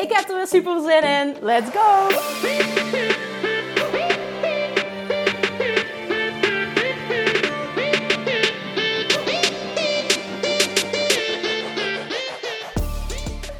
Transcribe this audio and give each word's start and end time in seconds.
Ik 0.00 0.12
heb 0.12 0.28
er 0.28 0.36
weer 0.36 0.46
super 0.46 0.80
zin 0.80 1.02
in. 1.02 1.36
Let's 1.40 1.70
go! 1.70 2.06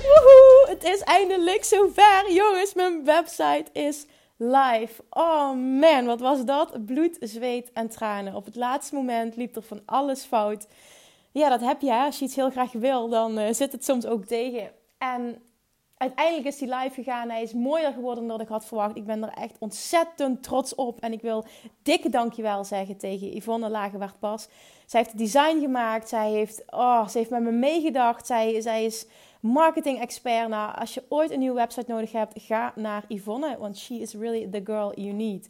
Woehoe! 0.03 0.67
Het 0.69 0.85
is 0.85 1.01
eindelijk 1.01 1.65
zover. 1.65 2.25
Jongens, 2.33 2.75
mijn 2.75 3.05
website 3.05 3.67
is 3.73 4.07
live. 4.37 5.03
Oh 5.11 5.55
man, 5.55 6.05
wat 6.05 6.21
was 6.21 6.45
dat? 6.45 6.87
Bloed, 6.87 7.17
zweet 7.21 7.73
en 7.73 7.89
tranen. 7.89 8.35
Op 8.35 8.45
het 8.45 8.57
laatste 8.57 8.95
moment 8.95 9.37
liep 9.37 9.57
er 9.57 9.63
van 9.63 9.83
alles 9.87 10.25
fout. 10.25 10.67
Ja, 11.33 11.49
dat 11.49 11.61
heb 11.61 11.81
je. 11.81 11.95
Als 11.95 12.19
je 12.19 12.25
iets 12.25 12.37
heel 12.37 12.51
graag 12.51 12.73
wil, 12.73 13.09
dan 13.09 13.39
uh, 13.39 13.47
zit 13.51 13.73
het 13.73 13.85
soms 13.85 14.07
ook 14.07 14.25
tegen. 14.25 14.71
En 14.99 15.43
uiteindelijk 16.01 16.47
is 16.47 16.59
die 16.59 16.75
live 16.75 16.95
gegaan. 16.95 17.31
Hij 17.31 17.43
is 17.43 17.53
mooier 17.53 17.93
geworden 17.93 18.27
dan 18.27 18.41
ik 18.41 18.49
had 18.49 18.65
verwacht. 18.65 18.97
Ik 18.97 19.07
ben 19.07 19.23
er 19.23 19.33
echt 19.33 19.57
ontzettend 19.59 20.43
trots 20.43 20.75
op. 20.75 21.01
En 21.01 21.13
ik 21.13 21.21
wil 21.21 21.45
dikke 21.83 22.09
dankjewel 22.09 22.65
zeggen 22.65 22.97
tegen 22.97 23.37
Yvonne 23.37 23.69
Lagewaard-Pas. 23.69 24.49
Zij 24.87 25.01
heeft 25.01 25.13
het 25.13 25.21
design 25.21 25.61
gemaakt. 25.61 26.09
Zij 26.09 26.31
heeft, 26.31 26.63
oh, 26.71 27.09
ze 27.09 27.19
heeft 27.19 27.31
met 27.31 27.43
me 27.43 27.51
meegedacht. 27.51 28.27
Zij, 28.27 28.61
zij 28.61 28.85
is 28.85 29.07
marketing 29.41 30.01
expert. 30.01 30.49
Nou, 30.49 30.79
als 30.79 30.95
je 30.95 31.05
ooit 31.09 31.31
een 31.31 31.39
nieuwe 31.39 31.55
website 31.55 31.93
nodig 31.93 32.13
hebt, 32.13 32.43
ga 32.43 32.73
naar 32.75 33.05
Yvonne. 33.09 33.57
Want 33.59 33.79
she 33.79 33.95
is 33.95 34.15
really 34.15 34.49
the 34.51 34.61
girl 34.65 35.01
you 35.01 35.13
need. 35.13 35.49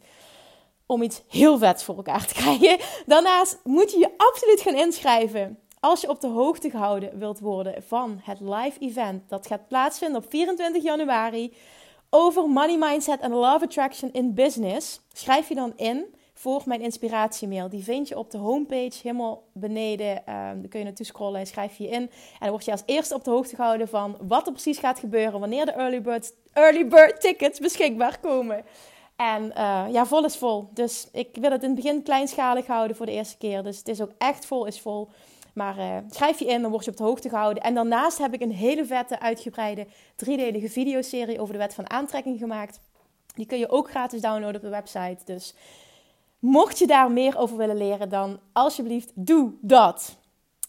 Om 0.85 1.01
iets 1.01 1.21
heel 1.27 1.57
vets 1.57 1.83
voor 1.83 1.95
elkaar 1.95 2.25
te 2.25 2.33
krijgen. 2.41 2.77
Daarnaast 3.05 3.59
moet 3.63 3.91
je 3.91 3.99
je 3.99 4.11
absoluut 4.17 4.61
gaan 4.61 4.75
inschrijven. 4.75 5.59
Als 5.83 6.01
je 6.01 6.09
op 6.09 6.21
de 6.21 6.27
hoogte 6.27 6.69
gehouden 6.69 7.19
wilt 7.19 7.39
worden 7.39 7.83
van 7.83 8.19
het 8.23 8.39
live 8.39 8.79
event 8.79 9.29
dat 9.29 9.47
gaat 9.47 9.67
plaatsvinden 9.67 10.23
op 10.23 10.29
24 10.29 10.83
januari 10.83 11.53
over 12.09 12.49
money 12.49 12.77
mindset 12.77 13.19
en 13.19 13.31
love 13.31 13.65
attraction 13.65 14.11
in 14.11 14.33
business, 14.33 14.99
schrijf 15.13 15.49
je 15.49 15.55
dan 15.55 15.73
in 15.75 16.05
voor 16.33 16.61
mijn 16.65 16.81
inspiratiemail. 16.81 17.69
Die 17.69 17.83
vind 17.83 18.07
je 18.07 18.17
op 18.17 18.31
de 18.31 18.37
homepage 18.37 18.99
helemaal 19.01 19.43
beneden. 19.53 20.17
Um, 20.17 20.61
dan 20.61 20.69
kun 20.69 20.79
je 20.79 20.85
naartoe 20.85 21.05
scrollen, 21.05 21.47
schrijf 21.47 21.77
je 21.77 21.87
in. 21.87 22.01
En 22.01 22.09
dan 22.39 22.49
word 22.49 22.65
je 22.65 22.71
als 22.71 22.83
eerste 22.85 23.15
op 23.15 23.23
de 23.23 23.31
hoogte 23.31 23.55
gehouden 23.55 23.87
van 23.87 24.17
wat 24.21 24.45
er 24.45 24.53
precies 24.53 24.77
gaat 24.77 24.99
gebeuren 24.99 25.39
wanneer 25.39 25.65
de 25.65 25.71
early 25.71 26.01
bird, 26.01 26.33
early 26.53 26.87
bird 26.87 27.21
tickets 27.21 27.59
beschikbaar 27.59 28.19
komen. 28.19 28.63
En 29.15 29.43
uh, 29.57 29.85
ja, 29.91 30.05
vol 30.05 30.25
is 30.25 30.37
vol. 30.37 30.69
Dus 30.73 31.07
ik 31.11 31.29
wil 31.33 31.51
het 31.51 31.63
in 31.63 31.69
het 31.69 31.83
begin 31.83 32.03
kleinschalig 32.03 32.67
houden 32.67 32.95
voor 32.95 33.05
de 33.05 33.11
eerste 33.11 33.37
keer. 33.37 33.63
Dus 33.63 33.77
het 33.77 33.87
is 33.87 34.01
ook 34.01 34.11
echt 34.17 34.45
vol 34.45 34.65
is 34.65 34.79
vol. 34.79 35.09
Maar 35.53 35.77
uh, 35.77 35.97
schrijf 36.09 36.39
je 36.39 36.45
in, 36.45 36.61
dan 36.61 36.71
word 36.71 36.85
je 36.85 36.91
op 36.91 36.97
de 36.97 37.03
hoogte 37.03 37.29
gehouden. 37.29 37.63
En 37.63 37.73
daarnaast 37.73 38.17
heb 38.17 38.33
ik 38.33 38.41
een 38.41 38.51
hele 38.51 38.85
vette, 38.85 39.19
uitgebreide, 39.19 39.87
driedelige 40.15 40.69
videoserie 40.69 41.39
over 41.39 41.53
de 41.53 41.59
wet 41.59 41.73
van 41.73 41.89
aantrekking 41.89 42.39
gemaakt. 42.39 42.79
Die 43.35 43.45
kun 43.45 43.57
je 43.57 43.69
ook 43.69 43.89
gratis 43.89 44.21
downloaden 44.21 44.55
op 44.55 44.61
de 44.61 44.69
website. 44.69 45.25
Dus 45.25 45.55
mocht 46.39 46.77
je 46.79 46.87
daar 46.87 47.11
meer 47.11 47.37
over 47.37 47.57
willen 47.57 47.77
leren, 47.77 48.09
dan 48.09 48.39
alsjeblieft 48.53 49.11
doe 49.15 49.53
dat. 49.61 50.17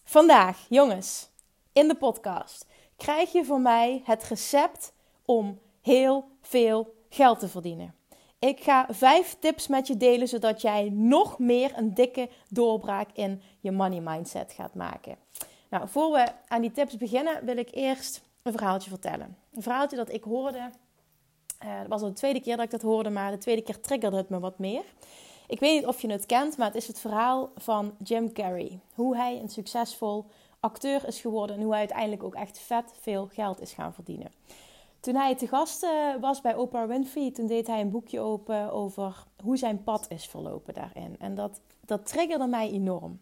Vandaag, 0.05 0.67
jongens, 0.69 1.29
in 1.73 1.89
de 1.89 1.95
podcast 1.95 2.67
krijg 2.97 3.33
je 3.33 3.45
van 3.45 3.63
mij 3.63 4.03
het 4.05 4.25
recept 4.25 4.93
om 5.25 5.59
heel 5.81 6.29
veel 6.41 6.95
geld 7.09 7.39
te 7.39 7.49
verdienen. 7.49 7.95
Ik 8.49 8.63
ga 8.63 8.87
vijf 8.91 9.37
tips 9.39 9.67
met 9.69 9.87
je 9.87 9.97
delen, 9.97 10.29
zodat 10.29 10.61
jij 10.61 10.91
nog 10.93 11.39
meer 11.39 11.73
een 11.77 11.95
dikke 11.95 12.29
doorbraak 12.49 13.09
in 13.13 13.43
je 13.61 13.71
money 13.71 14.01
mindset 14.01 14.53
gaat 14.53 14.75
maken. 14.75 15.17
Nou, 15.71 15.89
voor 15.89 16.13
we 16.13 16.27
aan 16.49 16.61
die 16.61 16.71
tips 16.71 16.97
beginnen, 16.97 17.45
wil 17.45 17.57
ik 17.57 17.69
eerst 17.73 18.23
een 18.43 18.53
verhaaltje 18.53 18.91
vertellen. 18.91 19.37
Een 19.53 19.63
verhaaltje 19.63 19.97
dat 19.97 20.13
ik 20.13 20.25
hoorde. 20.25 20.59
Uh, 21.65 21.79
dat 21.79 21.89
was 21.89 22.03
al 22.03 22.09
de 22.09 22.15
tweede 22.15 22.41
keer 22.41 22.57
dat 22.57 22.65
ik 22.65 22.71
dat 22.71 22.83
hoorde, 22.83 23.11
maar 23.11 23.31
de 23.31 23.39
tweede 23.39 23.63
keer 23.63 23.81
triggerde 23.81 24.17
het 24.17 24.29
me 24.29 24.39
wat 24.41 24.59
meer. 24.59 24.85
Ik 25.47 25.61
weet 25.61 25.81
niet 25.81 25.87
of 25.87 26.01
je 26.01 26.11
het 26.11 26.27
kent, 26.27 26.57
maar 26.57 26.67
het 26.67 26.77
is 26.77 26.87
het 26.87 27.01
verhaal 27.01 27.51
van 27.57 27.95
Jim 27.99 28.33
Carrey. 28.33 28.81
Hoe 28.95 29.17
hij 29.17 29.41
een 29.41 29.51
succesvol 29.51 30.27
acteur 30.61 31.07
is 31.07 31.21
geworden 31.21 31.57
en 31.57 31.63
hoe 31.63 31.71
hij 31.71 31.81
uiteindelijk 31.81 32.23
ook 32.23 32.35
echt 32.35 32.59
vet 32.59 32.95
veel 33.01 33.29
geld 33.33 33.61
is 33.61 33.73
gaan 33.73 33.95
verdienen. 33.95 34.31
Toen 35.03 35.15
hij 35.15 35.35
te 35.35 35.49
gast 35.49 35.83
eh, 35.83 36.15
was 36.21 36.41
bij 36.41 36.55
Oprah 36.55 36.89
Winfrey, 36.89 37.31
toen 37.31 37.47
deed 37.47 37.67
hij 37.67 37.81
een 37.81 37.91
boekje 37.91 38.21
open 38.21 38.73
over 38.73 39.25
hoe 39.43 39.57
zijn 39.57 39.83
pad 39.83 40.07
is 40.09 40.27
verlopen 40.27 40.75
daarin. 40.75 41.17
En 41.19 41.35
dat, 41.35 41.61
dat 41.81 42.07
triggerde 42.07 42.47
mij 42.47 42.71
enorm. 42.71 43.21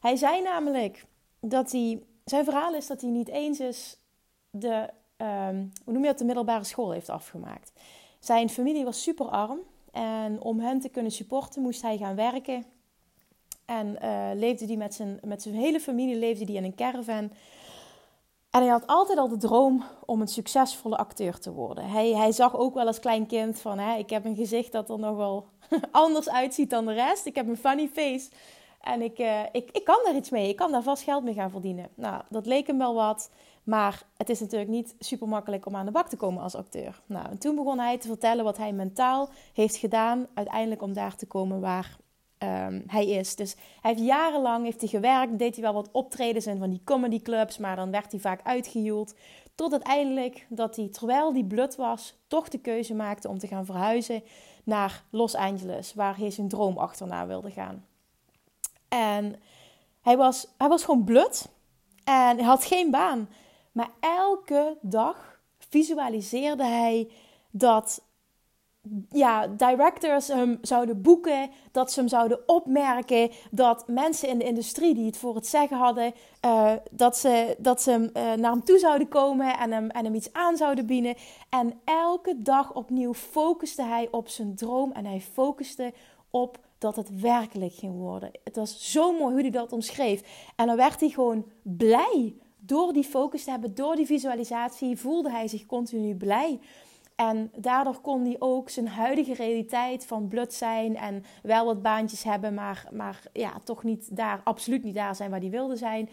Hij 0.00 0.16
zei 0.16 0.42
namelijk 0.42 1.06
dat 1.40 1.72
hij, 1.72 2.02
zijn 2.24 2.44
verhaal 2.44 2.74
is 2.74 2.86
dat 2.86 3.00
hij 3.00 3.10
niet 3.10 3.28
eens 3.28 3.60
is 3.60 3.98
de, 4.50 4.90
um, 5.16 5.72
hoe 5.84 5.92
noem 5.92 6.02
je 6.02 6.08
het, 6.08 6.18
de 6.18 6.24
middelbare 6.24 6.64
school 6.64 6.90
heeft 6.90 7.08
afgemaakt. 7.08 7.72
Zijn 8.18 8.48
familie 8.48 8.84
was 8.84 9.02
super 9.02 9.26
arm 9.26 9.58
en 9.92 10.40
om 10.40 10.60
hen 10.60 10.80
te 10.80 10.88
kunnen 10.88 11.12
supporten 11.12 11.62
moest 11.62 11.82
hij 11.82 11.96
gaan 11.96 12.16
werken. 12.16 12.64
En 13.64 13.98
uh, 14.02 14.30
leefde 14.34 14.66
hij 14.66 14.76
met 14.76 14.94
zijn, 14.94 15.18
met 15.22 15.42
zijn 15.42 15.54
hele 15.54 15.80
familie 15.80 16.16
leefde 16.16 16.44
die 16.44 16.56
in 16.56 16.64
een 16.64 16.74
caravan 16.74 17.30
en 18.56 18.62
hij 18.62 18.70
had 18.70 18.86
altijd 18.86 19.18
al 19.18 19.28
de 19.28 19.36
droom 19.36 19.84
om 20.04 20.20
een 20.20 20.28
succesvolle 20.28 20.96
acteur 20.96 21.38
te 21.38 21.52
worden. 21.52 21.88
Hij, 21.88 22.10
hij 22.10 22.32
zag 22.32 22.56
ook 22.56 22.74
wel 22.74 22.86
als 22.86 23.00
klein 23.00 23.26
kind 23.26 23.60
van, 23.60 23.78
hè, 23.78 23.96
ik 23.96 24.10
heb 24.10 24.24
een 24.24 24.36
gezicht 24.36 24.72
dat 24.72 24.90
er 24.90 24.98
nog 24.98 25.16
wel 25.16 25.46
anders 25.90 26.28
uitziet 26.28 26.70
dan 26.70 26.86
de 26.86 26.92
rest. 26.92 27.26
Ik 27.26 27.34
heb 27.34 27.48
een 27.48 27.56
funny 27.56 27.88
face 27.92 28.30
en 28.80 29.02
ik, 29.02 29.18
uh, 29.18 29.40
ik, 29.52 29.70
ik 29.72 29.84
kan 29.84 29.98
daar 30.04 30.14
iets 30.14 30.30
mee. 30.30 30.48
Ik 30.48 30.56
kan 30.56 30.72
daar 30.72 30.82
vast 30.82 31.02
geld 31.02 31.24
mee 31.24 31.34
gaan 31.34 31.50
verdienen. 31.50 31.88
Nou, 31.94 32.22
dat 32.28 32.46
leek 32.46 32.66
hem 32.66 32.78
wel 32.78 32.94
wat. 32.94 33.30
Maar 33.64 34.02
het 34.16 34.28
is 34.28 34.40
natuurlijk 34.40 34.70
niet 34.70 34.94
super 34.98 35.28
makkelijk 35.28 35.66
om 35.66 35.76
aan 35.76 35.86
de 35.86 35.92
bak 35.92 36.08
te 36.08 36.16
komen 36.16 36.42
als 36.42 36.54
acteur. 36.54 37.02
Nou, 37.06 37.28
en 37.30 37.38
toen 37.38 37.54
begon 37.54 37.78
hij 37.78 37.98
te 37.98 38.08
vertellen 38.08 38.44
wat 38.44 38.56
hij 38.56 38.72
mentaal 38.72 39.28
heeft 39.52 39.76
gedaan, 39.76 40.26
uiteindelijk 40.34 40.82
om 40.82 40.92
daar 40.92 41.16
te 41.16 41.26
komen 41.26 41.60
waar 41.60 41.96
um, 42.38 42.82
hij 42.86 43.06
is. 43.06 43.36
Dus 43.36 43.54
hij 43.80 43.90
heeft 43.90 44.06
jarenlang 44.06 44.64
heeft 44.64 44.80
hij 44.80 44.88
gewerkt, 44.88 45.38
deed 45.38 45.54
hij 45.54 45.64
wel 45.64 45.72
wat 45.72 45.88
optredens 45.92 46.46
in 46.46 46.58
van 46.58 46.70
die 46.70 46.80
comedyclubs, 46.84 47.58
maar 47.58 47.76
dan 47.76 47.90
werd 47.90 48.10
hij 48.10 48.20
vaak 48.20 48.40
uitgehuwd. 48.42 49.14
Tot 49.54 49.72
uiteindelijk 49.72 50.46
dat 50.48 50.76
hij, 50.76 50.88
terwijl 50.88 51.32
hij 51.32 51.42
blut 51.42 51.76
was, 51.76 52.14
toch 52.26 52.48
de 52.48 52.58
keuze 52.58 52.94
maakte 52.94 53.28
om 53.28 53.38
te 53.38 53.46
gaan 53.46 53.64
verhuizen 53.64 54.22
naar 54.64 55.04
Los 55.10 55.34
Angeles, 55.34 55.94
waar 55.94 56.16
hij 56.16 56.30
zijn 56.30 56.48
droom 56.48 56.78
achterna 56.78 57.26
wilde 57.26 57.50
gaan. 57.50 57.84
En 58.88 59.40
hij 60.00 60.16
was, 60.16 60.46
hij 60.58 60.68
was 60.68 60.84
gewoon 60.84 61.04
blut 61.04 61.48
en 62.04 62.40
had 62.40 62.64
geen 62.64 62.90
baan. 62.90 63.28
Maar 63.72 63.90
elke 64.00 64.76
dag 64.80 65.40
visualiseerde 65.58 66.64
hij 66.64 67.10
dat 67.50 68.02
ja, 69.10 69.46
directors 69.46 70.28
hem 70.28 70.58
zouden 70.62 71.02
boeken, 71.02 71.50
dat 71.72 71.92
ze 71.92 72.00
hem 72.00 72.08
zouden 72.08 72.48
opmerken, 72.48 73.30
dat 73.50 73.88
mensen 73.88 74.28
in 74.28 74.38
de 74.38 74.44
industrie 74.44 74.94
die 74.94 75.06
het 75.06 75.16
voor 75.16 75.34
het 75.34 75.46
zeggen 75.46 75.76
hadden, 75.76 76.12
uh, 76.44 76.72
dat 76.90 77.16
ze, 77.16 77.56
dat 77.58 77.82
ze 77.82 77.90
uh, 77.90 78.32
naar 78.32 78.50
hem 78.50 78.64
toe 78.64 78.78
zouden 78.78 79.08
komen 79.08 79.58
en 79.58 79.72
hem, 79.72 79.90
en 79.90 80.04
hem 80.04 80.14
iets 80.14 80.32
aan 80.32 80.56
zouden 80.56 80.86
bieden. 80.86 81.14
En 81.48 81.80
elke 81.84 82.42
dag 82.42 82.74
opnieuw 82.74 83.14
focuste 83.14 83.82
hij 83.82 84.08
op 84.10 84.28
zijn 84.28 84.54
droom 84.54 84.92
en 84.92 85.04
hij 85.06 85.20
focuste 85.20 85.92
op 86.30 86.58
dat 86.78 86.96
het 86.96 87.20
werkelijk 87.20 87.74
ging 87.74 87.96
worden. 87.96 88.30
Het 88.44 88.56
was 88.56 88.92
zo 88.92 89.12
mooi 89.12 89.32
hoe 89.32 89.40
hij 89.40 89.50
dat 89.50 89.72
omschreef. 89.72 90.50
En 90.56 90.66
dan 90.66 90.76
werd 90.76 91.00
hij 91.00 91.08
gewoon 91.08 91.44
blij. 91.62 92.34
Door 92.58 92.92
die 92.92 93.04
focus 93.04 93.44
te 93.44 93.50
hebben, 93.50 93.74
door 93.74 93.96
die 93.96 94.06
visualisatie, 94.06 94.96
voelde 94.96 95.30
hij 95.30 95.48
zich 95.48 95.66
continu 95.66 96.14
blij. 96.14 96.60
En 97.16 97.50
daardoor 97.56 98.00
kon 98.00 98.24
hij 98.24 98.36
ook 98.38 98.70
zijn 98.70 98.88
huidige 98.88 99.34
realiteit 99.34 100.06
van 100.06 100.28
blut 100.28 100.54
zijn 100.54 100.96
en 100.96 101.24
wel 101.42 101.64
wat 101.64 101.82
baantjes 101.82 102.22
hebben, 102.22 102.54
maar, 102.54 102.88
maar 102.92 103.22
ja, 103.32 103.52
toch 103.64 103.82
niet 103.82 104.16
daar, 104.16 104.40
absoluut 104.44 104.82
niet 104.82 104.94
daar 104.94 105.14
zijn 105.14 105.30
waar 105.30 105.40
hij 105.40 105.50
wilde 105.50 105.76
zijn. 105.76 106.08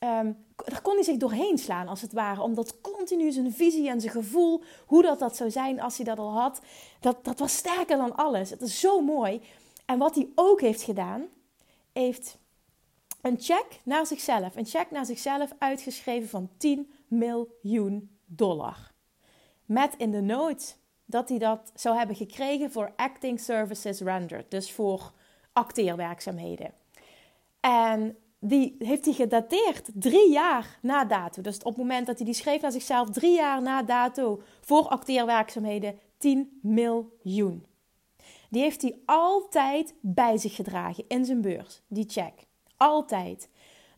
Um, 0.00 0.44
daar 0.64 0.82
kon 0.82 0.94
hij 0.94 1.02
zich 1.02 1.16
doorheen 1.16 1.58
slaan, 1.58 1.88
als 1.88 2.00
het 2.00 2.12
ware. 2.12 2.42
Omdat 2.42 2.80
continu 2.80 3.32
zijn 3.32 3.52
visie 3.52 3.88
en 3.88 4.00
zijn 4.00 4.12
gevoel, 4.12 4.62
hoe 4.86 5.02
dat, 5.02 5.18
dat 5.18 5.36
zou 5.36 5.50
zijn 5.50 5.80
als 5.80 5.96
hij 5.96 6.04
dat 6.04 6.18
al 6.18 6.32
had, 6.32 6.60
dat, 7.00 7.24
dat 7.24 7.38
was 7.38 7.56
sterker 7.56 7.96
dan 7.96 8.16
alles. 8.16 8.50
Het 8.50 8.62
is 8.62 8.80
zo 8.80 9.00
mooi. 9.00 9.40
En 9.86 9.98
wat 9.98 10.14
hij 10.14 10.28
ook 10.34 10.60
heeft 10.60 10.82
gedaan, 10.82 11.26
heeft 11.92 12.38
een 13.20 13.40
check 13.40 13.80
naar 13.84 14.06
zichzelf, 14.06 14.56
een 14.56 14.66
check 14.66 14.90
naar 14.90 15.06
zichzelf 15.06 15.50
uitgeschreven 15.58 16.28
van 16.28 16.50
10 16.56 16.92
miljoen 17.08 18.18
dollar. 18.24 18.94
Met 19.66 19.94
in 19.96 20.10
de 20.10 20.20
noot 20.20 20.78
dat 21.04 21.28
hij 21.28 21.38
dat 21.38 21.72
zou 21.74 21.96
hebben 21.96 22.16
gekregen 22.16 22.72
voor 22.72 22.92
acting 22.96 23.40
services 23.40 24.00
rendered, 24.00 24.50
dus 24.50 24.72
voor 24.72 25.12
acteerwerkzaamheden. 25.52 26.72
En 27.60 28.16
die 28.38 28.76
heeft 28.78 29.04
hij 29.04 29.14
gedateerd 29.14 29.90
drie 29.94 30.30
jaar 30.30 30.78
na 30.82 31.04
dato. 31.04 31.42
Dus 31.42 31.58
op 31.58 31.64
het 31.64 31.76
moment 31.76 32.06
dat 32.06 32.16
hij 32.16 32.24
die 32.24 32.34
schreef 32.34 32.60
naar 32.60 32.72
zichzelf, 32.72 33.10
drie 33.10 33.34
jaar 33.34 33.62
na 33.62 33.82
dato 33.82 34.42
voor 34.60 34.88
acteerwerkzaamheden, 34.88 35.98
10 36.18 36.58
miljoen. 36.62 37.66
Die 38.50 38.62
heeft 38.62 38.82
hij 38.82 38.98
altijd 39.04 39.94
bij 40.00 40.36
zich 40.36 40.54
gedragen 40.54 41.04
in 41.08 41.24
zijn 41.24 41.40
beurs, 41.40 41.82
die 41.88 42.08
check. 42.08 42.32
Altijd. 42.76 43.48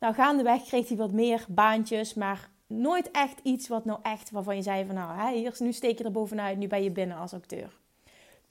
Nou, 0.00 0.14
gaandeweg 0.14 0.64
kreeg 0.64 0.88
hij 0.88 0.96
wat 0.96 1.12
meer 1.12 1.44
baantjes, 1.48 2.14
maar 2.14 2.50
nooit 2.68 3.10
echt 3.10 3.40
iets 3.42 3.68
wat 3.68 3.84
nou 3.84 3.98
echt 4.02 4.30
waarvan 4.30 4.56
je 4.56 4.62
zei 4.62 4.86
van 4.86 4.94
nou, 4.94 5.18
hè, 5.18 5.36
hier, 5.36 5.56
nu 5.58 5.72
steek 5.72 5.98
je 5.98 6.04
er 6.04 6.12
bovenuit, 6.12 6.58
nu 6.58 6.66
ben 6.66 6.82
je 6.82 6.90
binnen 6.90 7.16
als 7.16 7.34
acteur. 7.34 7.78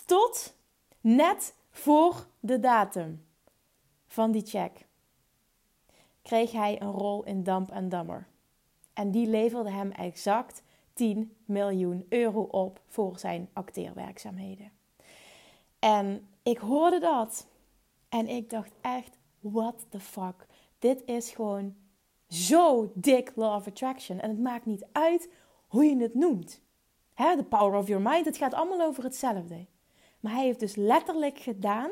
Tot 0.05 0.55
net 1.01 1.55
voor 1.69 2.27
de 2.39 2.59
datum 2.59 3.25
van 4.07 4.31
die 4.31 4.45
check 4.45 4.85
kreeg 6.21 6.51
hij 6.51 6.81
een 6.81 6.91
rol 6.91 7.23
in 7.23 7.43
Damp 7.43 7.71
en 7.71 7.89
Dammer. 7.89 8.27
En 8.93 9.11
die 9.11 9.27
leverde 9.27 9.69
hem 9.69 9.91
exact 9.91 10.63
10 10.93 11.35
miljoen 11.45 12.05
euro 12.09 12.41
op 12.41 12.81
voor 12.87 13.19
zijn 13.19 13.49
acteerwerkzaamheden. 13.53 14.71
En 15.79 16.27
ik 16.43 16.57
hoorde 16.57 16.99
dat 16.99 17.47
en 18.09 18.27
ik 18.27 18.49
dacht 18.49 18.71
echt, 18.81 19.17
what 19.39 19.85
the 19.89 19.99
fuck. 19.99 20.47
Dit 20.79 21.03
is 21.05 21.29
gewoon 21.29 21.75
zo 22.27 22.91
dik 22.93 23.31
law 23.35 23.55
of 23.55 23.67
attraction. 23.67 24.19
En 24.19 24.29
het 24.29 24.39
maakt 24.39 24.65
niet 24.65 24.87
uit 24.91 25.29
hoe 25.67 25.85
je 25.85 25.97
het 25.97 26.13
noemt. 26.13 26.61
De 27.15 27.45
power 27.49 27.79
of 27.79 27.87
your 27.87 28.03
mind, 28.03 28.25
het 28.25 28.37
gaat 28.37 28.53
allemaal 28.53 28.87
over 28.87 29.03
hetzelfde. 29.03 29.65
Maar 30.19 30.33
hij 30.33 30.43
heeft 30.43 30.59
dus 30.59 30.75
letterlijk 30.75 31.39
gedaan 31.39 31.91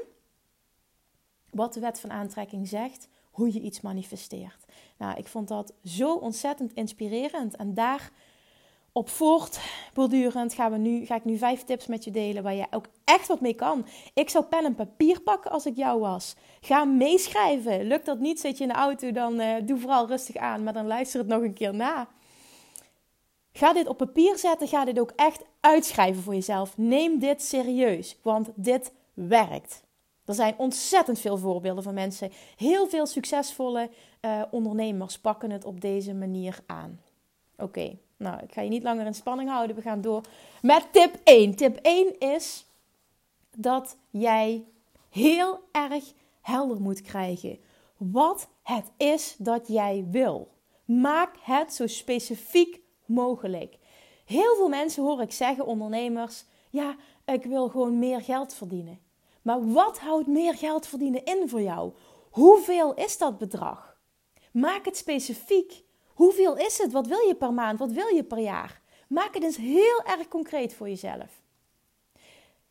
wat 1.49 1.73
de 1.73 1.79
wet 1.79 1.99
van 1.99 2.11
aantrekking 2.11 2.67
zegt, 2.67 3.07
hoe 3.31 3.53
je 3.53 3.59
iets 3.59 3.81
manifesteert. 3.81 4.65
Nou, 4.97 5.17
ik 5.17 5.27
vond 5.27 5.47
dat 5.47 5.73
zo 5.83 6.13
ontzettend 6.13 6.73
inspirerend. 6.73 7.55
En 7.55 7.73
daar 7.73 8.11
op 8.97 9.09
voortbordurend 9.09 10.53
gaan 10.53 10.71
we 10.71 10.77
nu, 10.77 11.05
ga 11.05 11.15
ik 11.15 11.25
nu 11.25 11.37
vijf 11.37 11.63
tips 11.63 11.87
met 11.87 12.03
je 12.03 12.11
delen 12.11 12.43
waar 12.43 12.53
je 12.53 12.67
ook 12.71 12.85
echt 13.03 13.27
wat 13.27 13.41
mee 13.41 13.53
kan. 13.53 13.85
Ik 14.13 14.29
zou 14.29 14.45
pen 14.45 14.65
en 14.65 14.75
papier 14.75 15.21
pakken 15.21 15.51
als 15.51 15.65
ik 15.65 15.75
jou 15.75 15.99
was. 15.99 16.35
Ga 16.61 16.85
meeschrijven. 16.85 17.87
Lukt 17.87 18.05
dat 18.05 18.19
niet, 18.19 18.39
zit 18.39 18.57
je 18.57 18.63
in 18.63 18.69
de 18.69 18.75
auto, 18.75 19.11
dan 19.11 19.41
uh, 19.41 19.55
doe 19.63 19.79
vooral 19.79 20.07
rustig 20.07 20.35
aan, 20.35 20.63
maar 20.63 20.73
dan 20.73 20.87
luister 20.87 21.19
het 21.19 21.27
nog 21.27 21.41
een 21.41 21.53
keer 21.53 21.73
na. 21.73 22.07
Ga 23.51 23.73
dit 23.73 23.87
op 23.87 23.97
papier 23.97 24.37
zetten, 24.37 24.67
ga 24.67 24.85
dit 24.85 24.99
ook 24.99 25.11
echt 25.15 25.43
uitschrijven 25.59 26.23
voor 26.23 26.33
jezelf. 26.33 26.77
Neem 26.77 27.19
dit 27.19 27.41
serieus, 27.43 28.19
want 28.21 28.49
dit 28.55 28.93
werkt. 29.13 29.83
Er 30.25 30.33
zijn 30.33 30.53
ontzettend 30.57 31.19
veel 31.19 31.37
voorbeelden 31.37 31.83
van 31.83 31.93
mensen. 31.93 32.31
Heel 32.55 32.87
veel 32.87 33.05
succesvolle 33.05 33.89
uh, 34.21 34.41
ondernemers 34.51 35.19
pakken 35.19 35.51
het 35.51 35.65
op 35.65 35.81
deze 35.81 36.13
manier 36.13 36.59
aan. 36.65 36.99
Oké, 37.57 37.97
nou, 38.17 38.43
ik 38.43 38.53
ga 38.53 38.61
je 38.61 38.69
niet 38.69 38.83
langer 38.83 39.05
in 39.05 39.13
spanning 39.13 39.49
houden. 39.49 39.75
We 39.75 39.81
gaan 39.81 40.01
door 40.01 40.21
met 40.61 40.87
tip 40.91 41.15
1. 41.23 41.55
Tip 41.55 41.79
1 41.81 42.19
is 42.19 42.65
dat 43.55 43.97
jij 44.09 44.65
heel 45.09 45.59
erg 45.71 46.13
helder 46.41 46.81
moet 46.81 47.01
krijgen 47.01 47.59
wat 47.97 48.49
het 48.63 48.91
is 48.97 49.35
dat 49.37 49.67
jij 49.67 50.07
wil. 50.11 50.53
Maak 50.85 51.35
het 51.41 51.73
zo 51.73 51.87
specifiek 51.87 52.81
mogelijk. 53.05 53.77
Heel 54.25 54.55
veel 54.55 54.69
mensen 54.69 55.03
hoor 55.03 55.21
ik 55.21 55.31
zeggen, 55.31 55.65
ondernemers, 55.65 56.45
ja, 56.69 56.95
ik 57.25 57.43
wil 57.43 57.69
gewoon 57.69 57.99
meer 57.99 58.21
geld 58.21 58.53
verdienen. 58.53 58.99
Maar 59.41 59.71
wat 59.71 59.99
houdt 59.99 60.27
meer 60.27 60.55
geld 60.55 60.87
verdienen 60.87 61.25
in 61.25 61.49
voor 61.49 61.61
jou? 61.61 61.91
Hoeveel 62.29 62.93
is 62.93 63.17
dat 63.17 63.37
bedrag? 63.37 63.97
Maak 64.51 64.85
het 64.85 64.97
specifiek. 64.97 65.83
Hoeveel 66.15 66.57
is 66.57 66.77
het? 66.77 66.91
Wat 66.91 67.07
wil 67.07 67.27
je 67.27 67.35
per 67.35 67.53
maand? 67.53 67.79
Wat 67.79 67.91
wil 67.91 68.07
je 68.07 68.23
per 68.23 68.39
jaar? 68.39 68.81
Maak 69.07 69.33
het 69.33 69.43
eens 69.43 69.57
heel 69.57 70.01
erg 70.05 70.27
concreet 70.27 70.73
voor 70.73 70.89
jezelf. 70.89 71.41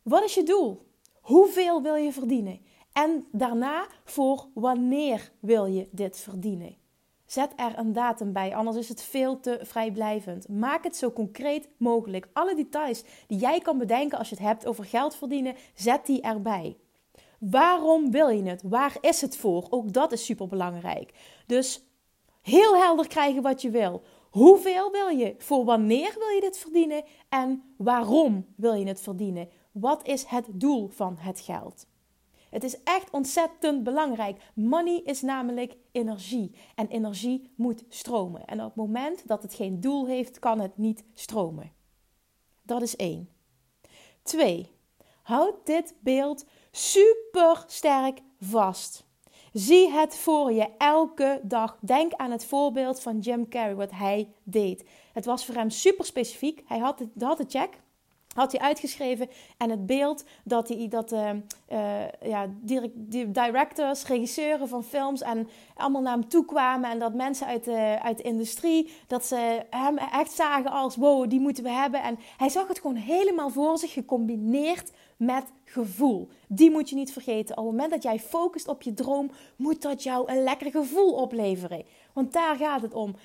Wat 0.01 0.23
is 0.23 0.33
je 0.33 0.43
doel? 0.43 0.87
Hoeveel 1.21 1.81
wil 1.81 1.95
je 1.95 2.11
verdienen? 2.11 2.59
En 2.93 3.27
daarna 3.31 3.87
voor 4.03 4.47
wanneer 4.53 5.31
wil 5.39 5.65
je 5.65 5.87
dit 5.91 6.17
verdienen? 6.17 6.75
Zet 7.25 7.51
er 7.55 7.77
een 7.77 7.93
datum 7.93 8.33
bij, 8.33 8.55
anders 8.55 8.77
is 8.77 8.89
het 8.89 9.01
veel 9.01 9.39
te 9.39 9.59
vrijblijvend. 9.61 10.47
Maak 10.47 10.83
het 10.83 10.95
zo 10.95 11.11
concreet 11.11 11.69
mogelijk. 11.77 12.27
Alle 12.33 12.55
details 12.55 13.03
die 13.27 13.37
jij 13.37 13.59
kan 13.59 13.77
bedenken 13.77 14.17
als 14.17 14.29
je 14.29 14.35
het 14.35 14.43
hebt 14.43 14.65
over 14.65 14.85
geld 14.85 15.15
verdienen, 15.15 15.55
zet 15.73 16.05
die 16.05 16.21
erbij. 16.21 16.77
Waarom 17.39 18.11
wil 18.11 18.29
je 18.29 18.43
het? 18.43 18.61
Waar 18.63 18.97
is 19.01 19.21
het 19.21 19.37
voor? 19.37 19.67
Ook 19.69 19.93
dat 19.93 20.11
is 20.11 20.25
super 20.25 20.47
belangrijk. 20.47 21.13
Dus 21.45 21.84
heel 22.45 22.75
helder 22.75 23.07
krijgen 23.07 23.41
wat 23.41 23.61
je 23.61 23.69
wil. 23.69 24.01
Hoeveel 24.29 24.91
wil 24.91 25.07
je? 25.07 25.35
Voor 25.37 25.65
wanneer 25.65 26.15
wil 26.17 26.27
je 26.27 26.41
dit 26.41 26.57
verdienen? 26.57 27.03
En 27.29 27.63
waarom 27.77 28.45
wil 28.55 28.73
je 28.73 28.87
het 28.87 29.01
verdienen? 29.01 29.49
Wat 29.71 30.07
is 30.07 30.23
het 30.23 30.45
doel 30.53 30.87
van 30.87 31.17
het 31.19 31.39
geld? 31.39 31.87
Het 32.49 32.63
is 32.63 32.83
echt 32.83 33.09
ontzettend 33.09 33.83
belangrijk. 33.83 34.51
Money 34.55 35.01
is 35.03 35.21
namelijk 35.21 35.77
energie. 35.91 36.55
En 36.75 36.87
energie 36.87 37.53
moet 37.55 37.83
stromen. 37.89 38.45
En 38.45 38.59
op 38.59 38.65
het 38.65 38.75
moment 38.75 39.27
dat 39.27 39.41
het 39.41 39.53
geen 39.53 39.81
doel 39.81 40.07
heeft, 40.07 40.39
kan 40.39 40.59
het 40.59 40.77
niet 40.77 41.03
stromen. 41.13 41.71
Dat 42.61 42.81
is 42.81 42.95
één. 42.95 43.29
Twee. 44.23 44.71
Houd 45.21 45.65
dit 45.65 45.95
beeld 45.99 46.45
super 46.71 47.63
sterk 47.67 48.21
vast. 48.39 49.04
Zie 49.55 49.91
het 49.91 50.17
voor 50.17 50.51
je 50.51 50.67
elke 50.77 51.39
dag. 51.43 51.77
Denk 51.81 52.13
aan 52.13 52.31
het 52.31 52.45
voorbeeld 52.45 53.01
van 53.01 53.19
Jim 53.19 53.49
Carrey, 53.49 53.75
wat 53.75 53.91
hij 53.91 54.27
deed. 54.43 54.85
Het 55.13 55.25
was 55.25 55.45
voor 55.45 55.55
hem 55.55 55.69
super 55.69 56.05
specifiek. 56.05 56.63
Hij 56.65 56.77
had, 56.77 56.99
het, 56.99 57.09
had 57.19 57.37
de 57.37 57.45
check 57.47 57.69
had 58.33 58.51
hij 58.51 58.61
uitgeschreven. 58.61 59.29
En 59.57 59.69
het 59.69 59.85
beeld 59.85 60.25
dat, 60.43 60.67
hij, 60.67 60.87
dat 60.87 61.11
uh, 61.11 61.29
uh, 61.71 62.11
ja, 62.21 62.47
directors, 63.27 64.07
regisseuren 64.07 64.67
van 64.67 64.83
films 64.83 65.21
en 65.21 65.49
allemaal 65.75 66.01
naar 66.01 66.17
hem 66.17 66.29
toe 66.29 66.45
kwamen. 66.45 66.89
En 66.89 66.99
dat 66.99 67.13
mensen 67.13 67.47
uit 67.47 67.63
de, 67.63 67.97
uit 68.01 68.17
de 68.17 68.23
industrie, 68.23 68.93
dat 69.07 69.25
ze 69.25 69.65
hem 69.69 69.97
echt 69.97 70.31
zagen 70.31 70.71
als 70.71 70.95
wow, 70.95 71.29
die 71.29 71.39
moeten 71.39 71.63
we 71.63 71.69
hebben. 71.69 72.03
En 72.03 72.19
hij 72.37 72.49
zag 72.49 72.67
het 72.67 72.79
gewoon 72.79 72.95
helemaal 72.95 73.49
voor 73.49 73.77
zich, 73.77 73.93
gecombineerd 73.93 74.91
met 75.17 75.45
gevoel. 75.63 76.29
Die 76.47 76.71
moet 76.71 76.89
je 76.89 76.95
niet 76.95 77.13
vergeten. 77.13 77.57
Op 77.57 77.63
het 77.63 77.71
moment 77.71 77.91
dat 77.91 78.03
jij 78.03 78.19
focust 78.19 78.67
op 78.67 78.81
je 78.81 78.93
droom, 78.93 79.31
moet 79.55 79.81
dat 79.81 80.03
jou 80.03 80.31
een 80.31 80.43
lekker 80.43 80.71
gevoel 80.71 81.13
opleveren. 81.13 81.85
Want 82.13 82.33
daar 82.33 82.55
gaat 82.55 82.81
het 82.81 82.93
om. 82.93 83.15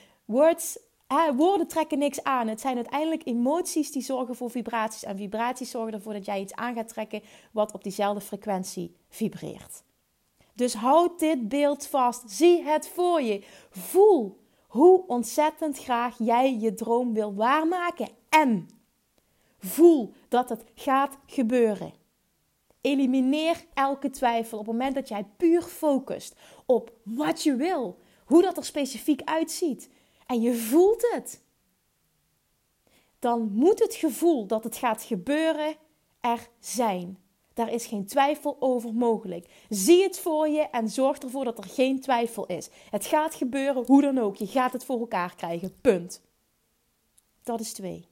Woorden 1.37 1.67
trekken 1.69 1.99
niks 1.99 2.23
aan. 2.23 2.49
Het 2.49 2.61
zijn 2.61 2.77
uiteindelijk 2.77 3.27
emoties 3.27 3.93
die 3.93 4.03
zorgen 4.03 4.35
voor 4.35 4.51
vibraties. 4.51 5.05
En 5.05 5.17
vibraties 5.17 5.71
zorgen 5.71 5.93
ervoor 5.93 6.13
dat 6.13 6.25
jij 6.25 6.41
iets 6.41 6.55
aan 6.55 6.75
gaat 6.75 6.89
trekken 6.89 7.23
wat 7.53 7.75
op 7.75 7.83
diezelfde 7.83 8.21
frequentie 8.21 8.97
vibreert. 9.09 9.83
Dus 10.55 10.75
houd 10.75 11.19
dit 11.19 11.49
beeld 11.49 11.87
vast. 11.87 12.31
Zie 12.31 12.63
het 12.63 12.89
voor 12.89 13.23
je. 13.23 13.45
Voel 13.71 14.39
hoe 14.67 15.07
ontzettend 15.07 15.79
graag 15.79 16.17
jij 16.19 16.59
je 16.59 16.75
droom 16.75 17.15
wil 17.15 17.35
waarmaken. 17.35 18.09
En 18.29 18.69
voel 19.59 20.13
dat 20.31 20.49
het 20.49 20.65
gaat 20.75 21.19
gebeuren. 21.27 21.93
Elimineer 22.81 23.65
elke 23.75 24.11
twijfel 24.11 24.59
op 24.59 24.67
het 24.67 24.75
moment 24.75 24.95
dat 24.95 25.09
jij 25.09 25.25
puur 25.37 25.63
focust 25.63 26.35
op 26.67 26.93
wat 27.03 27.43
je 27.43 27.57
wil. 27.57 27.99
Hoe 28.25 28.43
dat 28.43 28.57
er 28.57 28.65
specifiek 28.65 29.23
uitziet 29.25 29.91
en 30.27 30.41
je 30.41 30.55
voelt 30.55 31.11
het, 31.13 31.43
dan 33.19 33.51
moet 33.53 33.79
het 33.79 33.95
gevoel 33.95 34.47
dat 34.47 34.65
het 34.65 34.77
gaat 34.77 35.03
gebeuren 35.03 35.77
er 36.21 36.49
zijn. 36.59 37.19
Daar 37.55 37.73
is 37.73 37.87
geen 37.87 38.07
twijfel 38.07 38.57
over 38.61 38.95
mogelijk. 38.95 39.47
Zie 39.69 40.03
het 40.03 40.19
voor 40.19 40.49
je 40.49 40.61
en 40.61 40.89
zorg 40.89 41.19
ervoor 41.19 41.45
dat 41.45 41.59
er 41.59 41.65
geen 41.65 42.01
twijfel 42.01 42.47
is. 42.47 42.69
Het 42.91 43.07
gaat 43.07 43.35
gebeuren 43.35 43.85
hoe 43.87 44.03
dan 44.03 44.19
ook. 44.19 44.37
Je 44.37 44.47
gaat 44.47 44.73
het 44.73 44.85
voor 44.85 45.01
elkaar 45.01 45.35
krijgen. 45.35 45.81
Punt. 45.81 46.23
Dat 47.43 47.61
is 47.61 47.73
twee. 47.73 48.09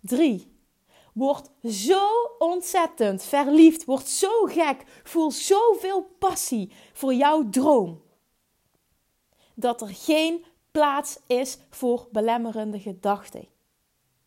Drie. 0.00 0.53
Word 1.14 1.50
zo 1.64 2.08
ontzettend 2.38 3.22
verliefd. 3.22 3.84
Word 3.84 4.08
zo 4.08 4.44
gek. 4.44 4.84
Voel 5.02 5.30
zoveel 5.30 6.02
passie 6.18 6.72
voor 6.92 7.14
jouw 7.14 7.48
droom. 7.50 8.02
Dat 9.54 9.80
er 9.80 9.88
geen 9.88 10.44
plaats 10.70 11.18
is 11.26 11.58
voor 11.70 12.08
belemmerende 12.12 12.80
gedachten. 12.80 13.48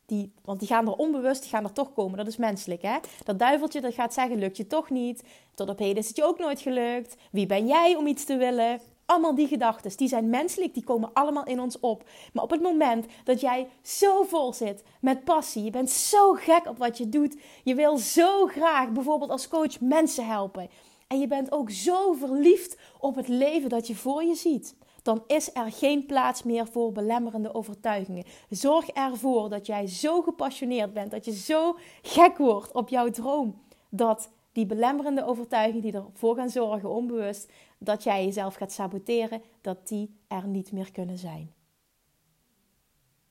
Die, 0.05 0.33
want 0.43 0.59
die 0.59 0.67
gaan 0.67 0.87
er 0.87 0.93
onbewust, 0.93 1.41
die 1.41 1.49
gaan 1.49 1.63
er 1.63 1.73
toch 1.73 1.93
komen. 1.93 2.17
Dat 2.17 2.27
is 2.27 2.37
menselijk, 2.37 2.81
hè? 2.81 2.97
Dat 3.23 3.39
duiveltje 3.39 3.81
dat 3.81 3.93
gaat 3.93 4.13
zeggen, 4.13 4.39
lukt 4.39 4.57
je 4.57 4.67
toch 4.67 4.89
niet. 4.89 5.23
Tot 5.55 5.69
op 5.69 5.79
heden 5.79 5.97
is 5.97 6.07
het 6.07 6.15
je 6.15 6.23
ook 6.23 6.39
nooit 6.39 6.61
gelukt. 6.61 7.15
Wie 7.31 7.45
ben 7.45 7.67
jij 7.67 7.95
om 7.95 8.07
iets 8.07 8.23
te 8.23 8.37
willen? 8.37 8.81
Allemaal 9.07 9.35
die 9.35 9.47
gedachten, 9.47 9.97
die 9.97 10.07
zijn 10.07 10.29
menselijk, 10.29 10.73
die 10.73 10.83
komen 10.83 11.09
allemaal 11.13 11.45
in 11.45 11.59
ons 11.59 11.79
op. 11.79 12.03
Maar 12.33 12.43
op 12.43 12.49
het 12.51 12.61
moment 12.61 13.05
dat 13.23 13.39
jij 13.39 13.67
zo 13.81 14.23
vol 14.23 14.53
zit 14.53 14.83
met 15.01 15.23
passie, 15.23 15.63
je 15.63 15.69
bent 15.69 15.89
zo 15.89 16.33
gek 16.33 16.65
op 16.65 16.77
wat 16.77 16.97
je 16.97 17.09
doet, 17.09 17.37
je 17.63 17.75
wil 17.75 17.97
zo 17.97 18.45
graag 18.45 18.91
bijvoorbeeld 18.91 19.31
als 19.31 19.47
coach 19.47 19.79
mensen 19.79 20.25
helpen. 20.25 20.69
En 21.07 21.19
je 21.19 21.27
bent 21.27 21.51
ook 21.51 21.69
zo 21.69 22.13
verliefd 22.13 22.77
op 22.99 23.15
het 23.15 23.27
leven 23.27 23.69
dat 23.69 23.87
je 23.87 23.95
voor 23.95 24.23
je 24.23 24.35
ziet 24.35 24.75
dan 25.07 25.23
is 25.27 25.49
er 25.53 25.71
geen 25.71 26.05
plaats 26.05 26.43
meer 26.43 26.67
voor 26.67 26.91
belemmerende 26.91 27.53
overtuigingen. 27.53 28.25
Zorg 28.49 28.87
ervoor 28.87 29.49
dat 29.49 29.65
jij 29.65 29.87
zo 29.87 30.21
gepassioneerd 30.21 30.93
bent, 30.93 31.11
dat 31.11 31.25
je 31.25 31.33
zo 31.33 31.77
gek 32.01 32.37
wordt 32.37 32.73
op 32.73 32.89
jouw 32.89 33.09
droom, 33.09 33.61
dat 33.89 34.31
die 34.51 34.65
belemmerende 34.65 35.25
overtuigingen 35.25 35.81
die 35.81 35.93
ervoor 35.93 36.35
gaan 36.35 36.49
zorgen, 36.49 36.89
onbewust, 36.89 37.51
dat 37.77 38.03
jij 38.03 38.25
jezelf 38.25 38.55
gaat 38.55 38.71
saboteren, 38.71 39.41
dat 39.61 39.87
die 39.87 40.19
er 40.27 40.47
niet 40.47 40.71
meer 40.71 40.91
kunnen 40.91 41.17
zijn. 41.17 41.53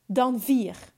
Dan 0.06 0.40
vier. 0.40 0.92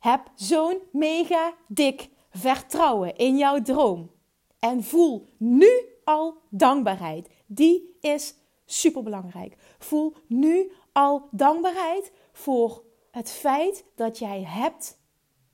Heb 0.00 0.30
zo'n 0.34 0.78
mega 0.92 1.54
dik 1.68 2.08
vertrouwen 2.30 3.16
in 3.16 3.36
jouw 3.36 3.62
droom. 3.62 4.10
En 4.58 4.84
voel 4.84 5.28
nu 5.36 5.70
al 6.04 6.36
dankbaarheid. 6.50 7.28
Die 7.46 7.96
is 8.00 8.34
superbelangrijk. 8.64 9.56
Voel 9.78 10.14
nu 10.26 10.72
al 10.92 11.28
dankbaarheid 11.30 12.12
voor 12.32 12.84
het 13.10 13.30
feit 13.30 13.84
dat 13.94 14.18
jij 14.18 14.42
hebt 14.42 14.98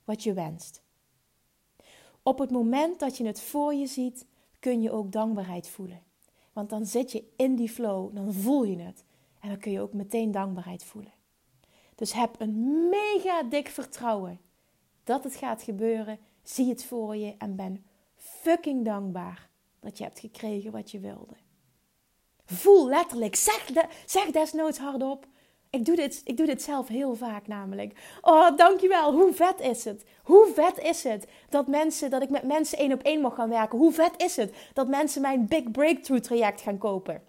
wat 0.03 0.23
je 0.23 0.33
wenst. 0.33 0.83
Op 2.23 2.39
het 2.39 2.51
moment 2.51 2.99
dat 2.99 3.17
je 3.17 3.25
het 3.25 3.41
voor 3.41 3.73
je 3.73 3.87
ziet, 3.87 4.25
kun 4.59 4.81
je 4.81 4.91
ook 4.91 5.11
dankbaarheid 5.11 5.69
voelen. 5.69 6.03
Want 6.59 6.71
dan 6.71 6.85
zit 6.85 7.11
je 7.11 7.23
in 7.35 7.55
die 7.55 7.69
flow, 7.69 8.15
dan 8.15 8.33
voel 8.33 8.63
je 8.63 8.77
het. 8.77 9.03
En 9.39 9.49
dan 9.49 9.59
kun 9.59 9.71
je 9.71 9.81
ook 9.81 9.93
meteen 9.93 10.31
dankbaarheid 10.31 10.83
voelen. 10.83 11.13
Dus 11.95 12.13
heb 12.13 12.35
een 12.39 12.87
mega 12.89 13.43
dik 13.43 13.67
vertrouwen 13.67 14.39
dat 15.03 15.23
het 15.23 15.35
gaat 15.35 15.63
gebeuren. 15.63 16.19
Zie 16.43 16.69
het 16.69 16.85
voor 16.85 17.15
je 17.15 17.35
en 17.37 17.55
ben 17.55 17.85
fucking 18.15 18.85
dankbaar 18.85 19.49
dat 19.79 19.97
je 19.97 20.03
hebt 20.03 20.19
gekregen 20.19 20.71
wat 20.71 20.91
je 20.91 20.99
wilde. 20.99 21.35
Voel 22.45 22.89
letterlijk. 22.89 23.35
Zeg, 23.35 23.65
de, 23.65 23.85
zeg 24.05 24.31
desnoods 24.31 24.77
hardop. 24.77 25.27
Ik 25.71 25.85
doe, 25.85 25.95
dit, 25.95 26.21
ik 26.23 26.37
doe 26.37 26.45
dit 26.45 26.61
zelf 26.61 26.87
heel 26.87 27.15
vaak 27.15 27.47
namelijk. 27.47 28.17
Oh, 28.21 28.57
dankjewel. 28.57 29.13
Hoe 29.13 29.33
vet 29.33 29.59
is 29.59 29.83
het? 29.83 30.03
Hoe 30.23 30.51
vet 30.53 30.77
is 30.77 31.03
het 31.03 31.27
dat, 31.49 31.67
mensen, 31.67 32.09
dat 32.09 32.21
ik 32.21 32.29
met 32.29 32.43
mensen 32.43 32.77
één 32.77 32.93
op 32.93 33.01
één 33.01 33.21
mag 33.21 33.35
gaan 33.35 33.49
werken? 33.49 33.77
Hoe 33.77 33.91
vet 33.91 34.11
is 34.17 34.35
het 34.35 34.53
dat 34.73 34.87
mensen 34.87 35.21
mijn 35.21 35.47
Big 35.47 35.71
Breakthrough 35.71 36.23
traject 36.23 36.61
gaan 36.61 36.77
kopen? 36.77 37.21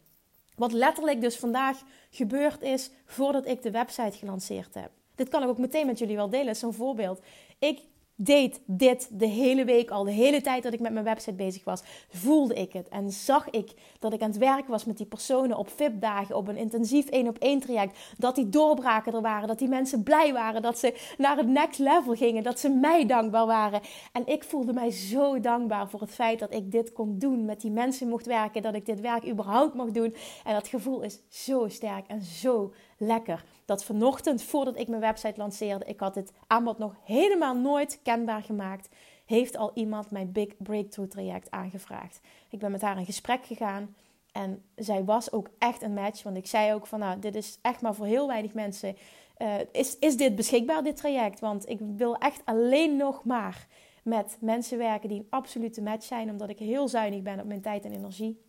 Wat 0.56 0.72
letterlijk 0.72 1.20
dus 1.20 1.36
vandaag 1.36 1.82
gebeurd 2.10 2.62
is 2.62 2.90
voordat 3.06 3.46
ik 3.46 3.62
de 3.62 3.70
website 3.70 4.18
gelanceerd 4.18 4.74
heb. 4.74 4.90
Dit 5.14 5.28
kan 5.28 5.42
ik 5.42 5.48
ook 5.48 5.58
meteen 5.58 5.86
met 5.86 5.98
jullie 5.98 6.16
wel 6.16 6.30
delen, 6.30 6.56
zo'n 6.56 6.72
voorbeeld. 6.72 7.20
Ik 7.58 7.80
deed 8.22 8.60
dit 8.66 9.08
de 9.12 9.26
hele 9.26 9.64
week 9.64 9.90
al, 9.90 10.04
de 10.04 10.10
hele 10.10 10.40
tijd 10.40 10.62
dat 10.62 10.72
ik 10.72 10.80
met 10.80 10.92
mijn 10.92 11.04
website 11.04 11.32
bezig 11.32 11.64
was, 11.64 11.82
voelde 12.08 12.54
ik 12.54 12.72
het 12.72 12.88
en 12.88 13.10
zag 13.10 13.50
ik 13.50 13.72
dat 13.98 14.12
ik 14.12 14.22
aan 14.22 14.28
het 14.28 14.38
werken 14.38 14.70
was 14.70 14.84
met 14.84 14.96
die 14.96 15.06
personen 15.06 15.56
op 15.56 15.68
VIP-dagen, 15.68 16.36
op 16.36 16.48
een 16.48 16.56
intensief 16.56 17.08
één 17.08 17.28
op 17.28 17.38
één 17.38 17.60
traject, 17.60 17.98
dat 18.18 18.34
die 18.34 18.48
doorbraken 18.48 19.12
er 19.12 19.20
waren, 19.20 19.48
dat 19.48 19.58
die 19.58 19.68
mensen 19.68 20.02
blij 20.02 20.32
waren, 20.32 20.62
dat 20.62 20.78
ze 20.78 20.94
naar 21.18 21.36
het 21.36 21.48
next 21.48 21.78
level 21.78 22.14
gingen, 22.14 22.42
dat 22.42 22.60
ze 22.60 22.68
mij 22.68 23.06
dankbaar 23.06 23.46
waren. 23.46 23.80
En 24.12 24.26
ik 24.26 24.44
voelde 24.44 24.72
mij 24.72 24.90
zo 24.90 25.40
dankbaar 25.40 25.88
voor 25.88 26.00
het 26.00 26.10
feit 26.10 26.38
dat 26.38 26.54
ik 26.54 26.70
dit 26.70 26.92
kon 26.92 27.18
doen, 27.18 27.44
met 27.44 27.60
die 27.60 27.70
mensen 27.70 28.08
mocht 28.08 28.26
werken, 28.26 28.62
dat 28.62 28.74
ik 28.74 28.86
dit 28.86 29.00
werk 29.00 29.28
überhaupt 29.28 29.74
mag 29.74 29.90
doen. 29.90 30.14
En 30.44 30.54
dat 30.54 30.68
gevoel 30.68 31.02
is 31.02 31.20
zo 31.28 31.68
sterk 31.68 32.06
en 32.06 32.22
zo 32.22 32.72
lekker. 33.00 33.44
Dat 33.64 33.84
vanochtend, 33.84 34.42
voordat 34.42 34.78
ik 34.78 34.88
mijn 34.88 35.00
website 35.00 35.40
lanceerde, 35.40 35.84
ik 35.84 36.00
had 36.00 36.14
dit 36.14 36.32
aanbod 36.46 36.78
nog 36.78 36.94
helemaal 37.04 37.56
nooit 37.56 38.00
kenbaar 38.02 38.42
gemaakt, 38.42 38.88
heeft 39.24 39.56
al 39.56 39.70
iemand 39.74 40.10
mijn 40.10 40.32
Big 40.32 40.56
Breakthrough 40.56 41.10
traject 41.10 41.50
aangevraagd. 41.50 42.20
Ik 42.50 42.58
ben 42.58 42.70
met 42.70 42.80
haar 42.80 42.98
in 42.98 43.04
gesprek 43.04 43.44
gegaan 43.46 43.94
en 44.32 44.62
zij 44.74 45.04
was 45.04 45.32
ook 45.32 45.48
echt 45.58 45.82
een 45.82 45.94
match. 45.94 46.22
Want 46.22 46.36
ik 46.36 46.46
zei 46.46 46.74
ook 46.74 46.86
van 46.86 46.98
nou, 46.98 47.18
dit 47.18 47.34
is 47.34 47.58
echt 47.62 47.80
maar 47.80 47.94
voor 47.94 48.06
heel 48.06 48.26
weinig 48.26 48.54
mensen. 48.54 48.96
Uh, 49.38 49.54
is, 49.72 49.98
is 49.98 50.16
dit 50.16 50.34
beschikbaar, 50.34 50.82
dit 50.82 50.96
traject? 50.96 51.40
Want 51.40 51.68
ik 51.68 51.78
wil 51.96 52.16
echt 52.16 52.42
alleen 52.44 52.96
nog 52.96 53.24
maar 53.24 53.66
met 54.02 54.36
mensen 54.40 54.78
werken 54.78 55.08
die 55.08 55.18
een 55.18 55.26
absolute 55.30 55.82
match 55.82 56.04
zijn. 56.04 56.30
Omdat 56.30 56.48
ik 56.48 56.58
heel 56.58 56.88
zuinig 56.88 57.22
ben 57.22 57.40
op 57.40 57.46
mijn 57.46 57.60
tijd 57.60 57.84
en 57.84 57.92
energie. 57.92 58.40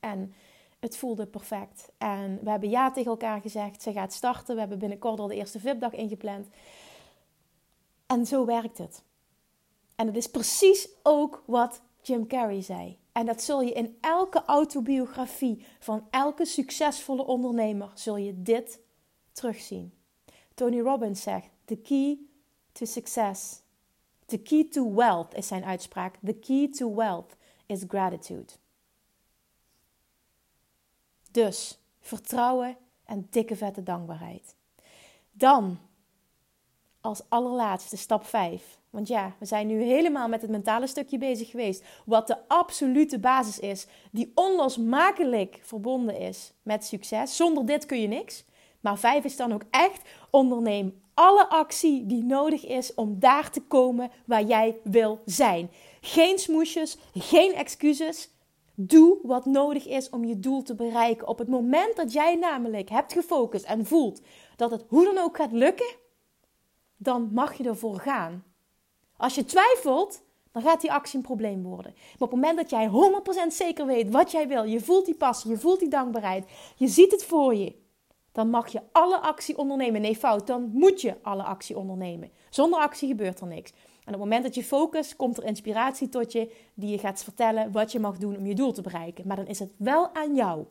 En 0.00 0.34
het 0.80 0.96
voelde 0.96 1.26
perfect. 1.26 1.90
En 1.98 2.38
we 2.42 2.50
hebben 2.50 2.70
ja 2.70 2.90
tegen 2.90 3.10
elkaar 3.10 3.40
gezegd. 3.40 3.82
Ze 3.82 3.92
gaat 3.92 4.12
starten. 4.12 4.54
We 4.54 4.60
hebben 4.60 4.78
binnenkort 4.78 5.20
al 5.20 5.26
de 5.26 5.34
eerste 5.34 5.60
VIP-dag 5.60 5.92
ingepland. 5.92 6.48
En 8.06 8.26
zo 8.26 8.44
werkt 8.44 8.78
het. 8.78 9.02
En 9.94 10.06
het 10.06 10.16
is 10.16 10.26
precies 10.26 10.88
ook 11.02 11.42
wat 11.46 11.82
Jim 12.02 12.26
Carrey 12.26 12.62
zei. 12.62 12.98
En 13.12 13.26
dat 13.26 13.42
zul 13.42 13.62
je 13.62 13.72
in 13.72 13.96
elke 14.00 14.44
autobiografie 14.44 15.64
van 15.78 16.06
elke 16.10 16.44
succesvolle 16.44 17.26
ondernemer 17.26 17.90
zul 17.94 18.16
je 18.16 18.42
dit 18.42 18.80
terugzien. 19.32 19.92
Tony 20.54 20.80
Robbins 20.80 21.22
zegt: 21.22 21.48
The 21.64 21.76
key 21.76 22.18
to 22.72 22.86
success, 22.86 23.62
the 24.26 24.38
key 24.38 24.64
to 24.64 24.94
wealth 24.94 25.34
is 25.34 25.46
zijn 25.46 25.64
uitspraak. 25.64 26.18
The 26.24 26.32
key 26.34 26.68
to 26.68 26.94
wealth 26.94 27.36
is 27.66 27.84
gratitude. 27.88 28.52
Dus 31.30 31.78
vertrouwen 32.00 32.76
en 33.04 33.26
dikke 33.30 33.56
vette 33.56 33.82
dankbaarheid. 33.82 34.54
Dan, 35.32 35.78
als 37.00 37.22
allerlaatste, 37.28 37.96
stap 37.96 38.24
5. 38.24 38.78
Want 38.90 39.08
ja, 39.08 39.34
we 39.38 39.46
zijn 39.46 39.66
nu 39.66 39.82
helemaal 39.82 40.28
met 40.28 40.42
het 40.42 40.50
mentale 40.50 40.86
stukje 40.86 41.18
bezig 41.18 41.50
geweest. 41.50 41.84
Wat 42.04 42.26
de 42.26 42.48
absolute 42.48 43.18
basis 43.18 43.58
is, 43.58 43.86
die 44.10 44.32
onlosmakelijk 44.34 45.58
verbonden 45.62 46.18
is 46.18 46.52
met 46.62 46.84
succes. 46.84 47.36
Zonder 47.36 47.66
dit 47.66 47.86
kun 47.86 48.00
je 48.00 48.08
niks. 48.08 48.44
Maar 48.80 48.98
5 48.98 49.24
is 49.24 49.36
dan 49.36 49.52
ook 49.52 49.64
echt 49.70 50.08
onderneem 50.30 51.00
alle 51.20 51.48
actie 51.48 52.06
die 52.06 52.24
nodig 52.24 52.66
is 52.66 52.94
om 52.94 53.18
daar 53.18 53.50
te 53.50 53.60
komen 53.60 54.10
waar 54.24 54.42
jij 54.42 54.76
wil 54.82 55.20
zijn. 55.24 55.70
Geen 56.00 56.38
smoesjes, 56.38 56.98
geen 57.14 57.54
excuses. 57.54 58.30
Doe 58.82 59.18
wat 59.22 59.44
nodig 59.44 59.86
is 59.86 60.10
om 60.10 60.24
je 60.24 60.38
doel 60.38 60.62
te 60.62 60.74
bereiken. 60.74 61.28
Op 61.28 61.38
het 61.38 61.48
moment 61.48 61.96
dat 61.96 62.12
jij 62.12 62.34
namelijk 62.34 62.88
hebt 62.88 63.12
gefocust 63.12 63.64
en 63.64 63.86
voelt 63.86 64.20
dat 64.56 64.70
het 64.70 64.84
hoe 64.88 65.04
dan 65.04 65.18
ook 65.18 65.36
gaat 65.36 65.52
lukken, 65.52 65.94
dan 66.96 67.28
mag 67.32 67.54
je 67.54 67.64
ervoor 67.64 67.98
gaan. 67.98 68.44
Als 69.16 69.34
je 69.34 69.44
twijfelt, 69.44 70.22
dan 70.52 70.62
gaat 70.62 70.80
die 70.80 70.92
actie 70.92 71.16
een 71.16 71.24
probleem 71.24 71.62
worden. 71.62 71.92
Maar 71.94 72.28
op 72.28 72.30
het 72.30 72.40
moment 72.40 72.56
dat 72.56 72.70
jij 72.70 72.88
100% 73.48 73.52
zeker 73.52 73.86
weet 73.86 74.10
wat 74.10 74.30
jij 74.30 74.48
wil, 74.48 74.64
je 74.64 74.80
voelt 74.80 75.04
die 75.06 75.14
passie, 75.14 75.50
je 75.50 75.58
voelt 75.58 75.80
die 75.80 75.88
dankbaarheid, 75.88 76.44
je 76.76 76.88
ziet 76.88 77.10
het 77.10 77.24
voor 77.24 77.54
je, 77.54 77.74
dan 78.32 78.50
mag 78.50 78.68
je 78.68 78.82
alle 78.92 79.18
actie 79.18 79.58
ondernemen. 79.58 80.00
Nee, 80.00 80.16
fout, 80.16 80.46
dan 80.46 80.70
moet 80.72 81.00
je 81.00 81.16
alle 81.22 81.42
actie 81.42 81.78
ondernemen. 81.78 82.30
Zonder 82.50 82.80
actie 82.80 83.08
gebeurt 83.08 83.40
er 83.40 83.46
niks. 83.46 83.72
En 84.10 84.16
op 84.16 84.22
het 84.22 84.30
moment 84.30 84.42
dat 84.42 84.54
je 84.54 84.68
focust, 84.68 85.16
komt 85.16 85.36
er 85.36 85.44
inspiratie 85.44 86.08
tot 86.08 86.32
je 86.32 86.52
die 86.74 86.90
je 86.90 86.98
gaat 86.98 87.22
vertellen 87.24 87.72
wat 87.72 87.92
je 87.92 88.00
mag 88.00 88.18
doen 88.18 88.36
om 88.36 88.46
je 88.46 88.54
doel 88.54 88.72
te 88.72 88.82
bereiken. 88.82 89.26
Maar 89.26 89.36
dan 89.36 89.46
is 89.46 89.58
het 89.58 89.72
wel 89.76 90.14
aan 90.14 90.34
jou 90.34 90.64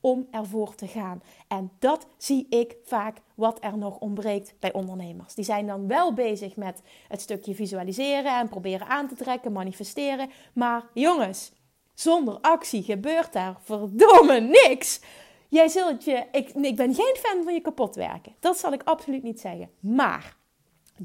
om 0.00 0.26
ervoor 0.30 0.74
te 0.74 0.86
gaan. 0.86 1.22
En 1.48 1.70
dat 1.78 2.06
zie 2.16 2.46
ik 2.48 2.76
vaak 2.84 3.16
wat 3.34 3.58
er 3.64 3.78
nog 3.78 3.98
ontbreekt 3.98 4.54
bij 4.58 4.72
ondernemers. 4.72 5.34
Die 5.34 5.44
zijn 5.44 5.66
dan 5.66 5.86
wel 5.86 6.12
bezig 6.14 6.56
met 6.56 6.82
het 7.08 7.20
stukje 7.20 7.54
visualiseren 7.54 8.38
en 8.38 8.48
proberen 8.48 8.86
aan 8.86 9.08
te 9.08 9.14
trekken, 9.14 9.52
manifesteren. 9.52 10.30
Maar 10.54 10.84
jongens, 10.94 11.52
zonder 11.94 12.38
actie 12.40 12.82
gebeurt 12.82 13.32
daar 13.32 13.56
verdomme 13.62 14.40
niks. 14.40 15.00
Jij 15.48 15.68
zult 15.68 16.04
je, 16.04 16.26
ik, 16.32 16.48
ik 16.48 16.76
ben 16.76 16.94
geen 16.94 17.16
fan 17.18 17.44
van 17.44 17.54
je 17.54 17.60
kapot 17.60 17.94
werken. 17.94 18.34
Dat 18.40 18.58
zal 18.58 18.72
ik 18.72 18.82
absoluut 18.82 19.22
niet 19.22 19.40
zeggen. 19.40 19.70
Maar 19.80 20.40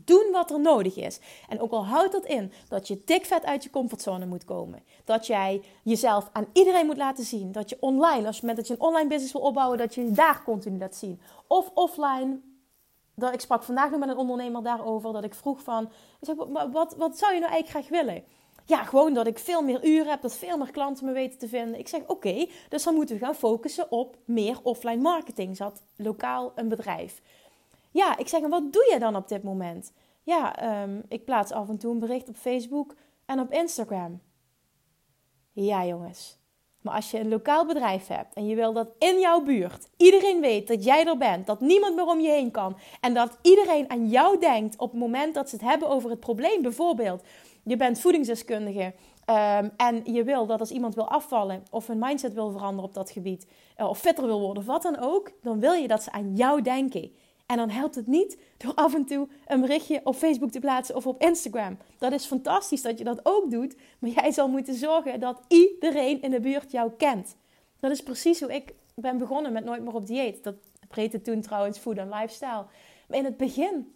doen 0.06 0.30
wat 0.32 0.51
er 0.51 0.60
nodig 0.60 0.96
is. 0.96 1.20
En 1.50 1.60
ook 1.60 1.72
al 1.72 1.86
houdt 1.86 2.12
dat 2.12 2.25
in 2.25 2.51
dat 2.68 2.88
je 2.88 3.01
dikvet 3.06 3.46
uit 3.46 3.63
je 3.63 3.70
comfortzone 3.70 4.25
moet 4.25 4.46
komen. 4.46 4.84
Dat 5.04 5.27
jij 5.27 5.62
jezelf 5.84 6.30
aan 6.32 6.48
iedereen 6.54 6.86
moet 6.86 6.98
laten 6.98 7.24
zien. 7.24 7.51
Dat 7.51 7.70
je 7.70 7.77
online, 7.80 8.27
als 8.27 8.39
je, 8.39 8.54
dat 8.54 8.68
je 8.68 8.74
een 8.74 8.82
online 8.82 9.10
business 9.10 9.34
wil 9.34 9.42
opbouwen, 9.42 9.77
dat 9.77 9.96
je 9.96 10.06
je 10.06 10.12
daar 10.12 10.44
continu 10.44 10.77
laat 10.77 10.96
zien. 10.96 11.22
Of 11.48 11.72
offline. 11.74 12.39
Dat, 13.16 13.34
ik 13.34 13.39
sprak 13.39 13.63
vandaag 13.63 13.89
nog 13.89 14.00
met 14.00 14.10
een 14.10 14.18
ondernemer 14.18 14.63
daarover. 14.63 15.13
Dat 15.13 15.24
ik 15.24 15.34
vroeg 15.34 15.62
van, 15.62 15.89
wat, 16.72 16.96
wat 16.98 17.18
zou 17.18 17.34
je 17.34 17.39
nou 17.39 17.51
eigenlijk 17.51 17.70
graag 17.70 17.89
willen? 17.89 18.24
Ja, 18.68 18.84
gewoon 18.84 19.13
dat 19.13 19.27
ik 19.27 19.39
veel 19.39 19.62
meer 19.62 19.86
uren 19.86 20.10
heb, 20.10 20.22
dat 20.22 20.36
veel 20.36 20.58
meer 20.58 20.72
klanten 20.72 21.06
me 21.06 21.12
weten 21.12 21.39
te 21.39 21.48
vinden. 21.48 21.80
Ik 21.80 21.88
zeg, 21.88 22.01
oké, 22.08 22.48
dus 22.70 22.84
dan 22.84 22.96
moeten 22.96 23.16
we 23.18 23.25
gaan 23.25 23.36
focussen 23.36 23.92
op 23.92 24.18
meer 24.25 24.60
offline 24.63 25.01
marketing. 25.01 25.56
Zat 25.56 25.84
lokaal 25.96 26.51
een 26.56 26.68
bedrijf. 26.68 27.22
Ja, 27.98 28.18
ik 28.18 28.27
zeg, 28.27 28.42
en 28.42 28.50
wat 28.50 28.74
doe 28.74 28.89
je 28.92 29.00
dan 29.00 29.16
op 29.16 29.27
dit 29.27 29.44
moment? 29.44 29.94
Ja, 30.24 30.56
ehm, 30.56 31.01
ik 31.08 31.25
plaats 31.25 31.51
af 31.51 31.70
en 31.70 31.77
toe 31.77 31.92
een 31.92 32.00
bericht 32.00 32.30
op 32.30 32.36
Facebook 32.36 32.96
en 33.25 33.39
op 33.39 33.51
Instagram. 33.51 34.22
Ja, 35.51 35.86
jongens. 35.86 36.39
Maar 36.82 36.96
als 36.96 37.12
je 37.12 37.20
een 37.20 37.30
lokaal 37.30 37.66
bedrijf 37.66 38.08
hebt 38.08 38.34
en 38.34 38.48
je 38.48 38.56
wil 38.56 38.74
dat 38.74 38.89
in 39.00 39.20
jouw 39.20 39.42
buurt 39.42 39.89
iedereen 39.98 40.42
weet 40.42 40.68
dat 40.68 40.84
jij 40.84 41.06
er 41.06 41.18
bent, 41.18 41.48
dat 41.48 41.62
niemand 41.62 41.96
meer 41.96 42.06
om 42.06 42.20
je 42.20 42.30
heen 42.30 42.51
kan 42.51 42.77
en 43.01 43.13
dat 43.13 43.38
iedereen 43.42 43.89
aan 43.89 44.08
jou 44.08 44.39
denkt 44.39 44.77
op 44.77 44.92
het 44.92 45.00
moment 45.00 45.34
dat 45.34 45.50
ze 45.50 45.56
het 45.56 45.66
hebben 45.66 45.89
over 45.89 46.10
het 46.10 46.20
probleem, 46.20 46.62
bijvoorbeeld 46.62 47.24
je 47.63 47.77
bent 47.77 48.00
voedingsdeskundige 48.00 48.94
um, 49.30 49.72
en 49.77 50.01
je 50.04 50.24
wil 50.24 50.46
dat 50.46 50.60
als 50.60 50.72
iemand 50.72 50.96
wil 50.96 51.10
afvallen 51.10 51.63
of 51.72 51.88
hun 51.88 52.00
mindset 52.00 52.34
wil 52.34 52.51
veranderen 52.51 52.89
op 52.89 52.94
dat 52.94 53.10
gebied, 53.10 53.48
uh, 53.77 53.89
of 53.89 54.00
fitter 54.00 54.25
wil 54.25 54.39
worden 54.39 54.63
of 54.63 54.70
wat 54.70 54.82
dan 54.82 55.00
ook, 55.00 55.32
dan 55.42 55.60
wil 55.60 55.74
je 55.74 55.88
dat 55.88 56.04
ze 56.04 56.12
aan 56.12 56.36
jou 56.36 56.62
denken. 56.62 57.12
En 57.48 57.58
dan 57.58 57.70
helpt 57.70 57.96
het 57.96 58.08
niet 58.08 58.38
door 58.58 58.74
af 58.74 58.94
en 58.94 59.06
toe 59.06 59.27
een 59.46 59.62
berichtje 59.62 60.01
op 60.04 60.16
Facebook 60.16 60.51
te 60.51 60.60
plaatsen 60.60 60.96
of 60.96 61.08
op 61.08 61.22
Instagram. 61.22 61.77
Dat 61.98 62.12
is 62.12 62.25
fantastisch 62.25 62.82
dat 62.82 62.98
je 62.98 63.04
dat 63.04 63.20
ook 63.24 63.51
doet, 63.51 63.75
maar 64.00 64.10
jij 64.10 64.32
zal 64.32 64.48
moeten 64.48 64.74
zorgen 64.74 65.20
dat 65.20 65.42
iedereen 65.48 66.22
in 66.22 66.32
de 66.32 66.39
buurt 66.39 66.72
jou 66.72 66.92
kent. 66.98 67.36
Dat 67.80 67.92
is 67.92 68.04
precies 68.04 68.39
hoe 68.39 68.54
ik 68.54 68.74
ben 68.96 69.18
begonnen 69.18 69.54
met 69.54 69.66
Nooit 69.66 69.84
meer 69.84 69.94
op 69.94 70.08
dieet. 70.08 70.44
Dat 70.44 70.56
breedte 70.88 71.22
toen 71.22 71.42
trouwens 71.42 71.77
Food 71.77 71.98
and 72.00 72.13
Lifestyle. 72.13 72.66
Maar 73.08 73.18
in 73.18 73.25
het 73.25 73.38
begin, 73.38 73.94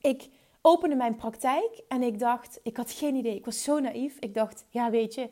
ik 0.00 0.28
opende 0.60 0.96
mijn 0.96 1.16
praktijk 1.16 1.82
en 1.88 2.02
ik 2.02 2.18
dacht, 2.18 2.60
ik 2.62 2.76
had 2.76 2.90
geen 2.90 3.14
idee. 3.14 3.36
Ik 3.36 3.44
was 3.44 3.62
zo 3.62 3.80
naïef. 3.80 4.16
Ik 4.18 4.34
dacht, 4.34 4.64
ja 4.68 4.90
weet 4.90 5.14
je, 5.14 5.28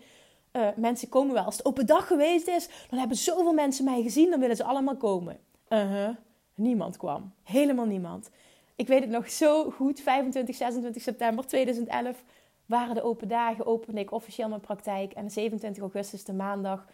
uh, 0.52 0.68
mensen 0.76 1.08
komen 1.08 1.34
wel. 1.34 1.44
Als 1.44 1.56
het 1.56 1.66
open 1.66 1.86
dag 1.86 2.06
geweest 2.06 2.48
is, 2.48 2.68
dan 2.88 2.98
hebben 2.98 3.16
zoveel 3.16 3.52
mensen 3.52 3.84
mij 3.84 4.02
gezien, 4.02 4.30
dan 4.30 4.40
willen 4.40 4.56
ze 4.56 4.64
allemaal 4.64 4.96
komen. 4.96 5.38
Uh 5.68 5.90
-huh. 5.90 6.16
Niemand 6.62 6.96
kwam. 6.96 7.32
Helemaal 7.42 7.86
niemand. 7.86 8.30
Ik 8.76 8.86
weet 8.86 9.00
het 9.00 9.10
nog 9.10 9.30
zo 9.30 9.70
goed. 9.70 10.00
25, 10.00 10.54
26 10.54 11.02
september 11.02 11.46
2011 11.46 12.24
waren 12.66 12.94
de 12.94 13.02
open 13.02 13.28
dagen. 13.28 13.66
Opende 13.66 14.00
ik 14.00 14.12
officieel 14.12 14.48
mijn 14.48 14.60
praktijk. 14.60 15.12
En 15.12 15.30
27 15.30 15.82
augustus, 15.82 16.24
de 16.24 16.32
maandag. 16.32 16.86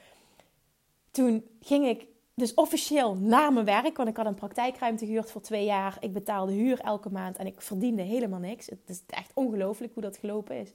Toen 1.11 1.45
ging 1.61 1.87
ik 1.87 2.07
dus 2.35 2.55
officieel 2.55 3.15
naar 3.15 3.53
mijn 3.53 3.65
werk. 3.65 3.97
Want 3.97 4.09
ik 4.09 4.17
had 4.17 4.27
een 4.27 4.35
praktijkruimte 4.35 5.07
gehuurd 5.07 5.31
voor 5.31 5.41
twee 5.41 5.65
jaar. 5.65 5.97
Ik 6.01 6.13
betaalde 6.13 6.53
huur 6.53 6.81
elke 6.81 7.11
maand. 7.11 7.37
En 7.37 7.47
ik 7.47 7.61
verdiende 7.61 8.03
helemaal 8.03 8.41
niks. 8.41 8.67
Het 8.67 8.79
is 8.87 9.03
echt 9.07 9.31
ongelooflijk 9.35 9.95
hoe 9.95 10.03
dat 10.03 10.17
gelopen 10.17 10.57
is. 10.57 10.73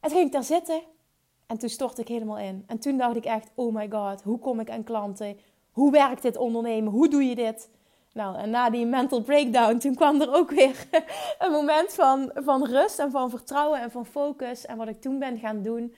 En 0.00 0.10
ging 0.10 0.26
ik 0.26 0.32
daar 0.32 0.44
zitten. 0.44 0.82
En 1.46 1.58
toen 1.58 1.68
stortte 1.68 2.00
ik 2.00 2.08
helemaal 2.08 2.38
in. 2.38 2.64
En 2.66 2.78
toen 2.78 2.98
dacht 2.98 3.16
ik 3.16 3.24
echt, 3.24 3.50
oh 3.54 3.74
my 3.74 3.90
god, 3.90 4.22
hoe 4.22 4.38
kom 4.38 4.60
ik 4.60 4.70
aan 4.70 4.84
klanten? 4.84 5.38
Hoe 5.72 5.90
werkt 5.90 6.22
dit 6.22 6.36
ondernemen? 6.36 6.92
Hoe 6.92 7.08
doe 7.08 7.24
je 7.24 7.34
dit? 7.34 7.70
Nou, 8.12 8.36
en 8.36 8.50
na 8.50 8.70
die 8.70 8.86
mental 8.86 9.22
breakdown, 9.22 9.78
toen 9.78 9.94
kwam 9.94 10.20
er 10.20 10.34
ook 10.34 10.50
weer 10.50 10.86
een 11.38 11.50
moment 11.50 11.94
van, 11.94 12.30
van 12.34 12.66
rust 12.66 12.98
en 12.98 13.10
van 13.10 13.30
vertrouwen 13.30 13.80
en 13.80 13.90
van 13.90 14.06
focus. 14.06 14.66
En 14.66 14.76
wat 14.76 14.88
ik 14.88 15.00
toen 15.00 15.18
ben 15.18 15.38
gaan 15.38 15.62
doen, 15.62 15.94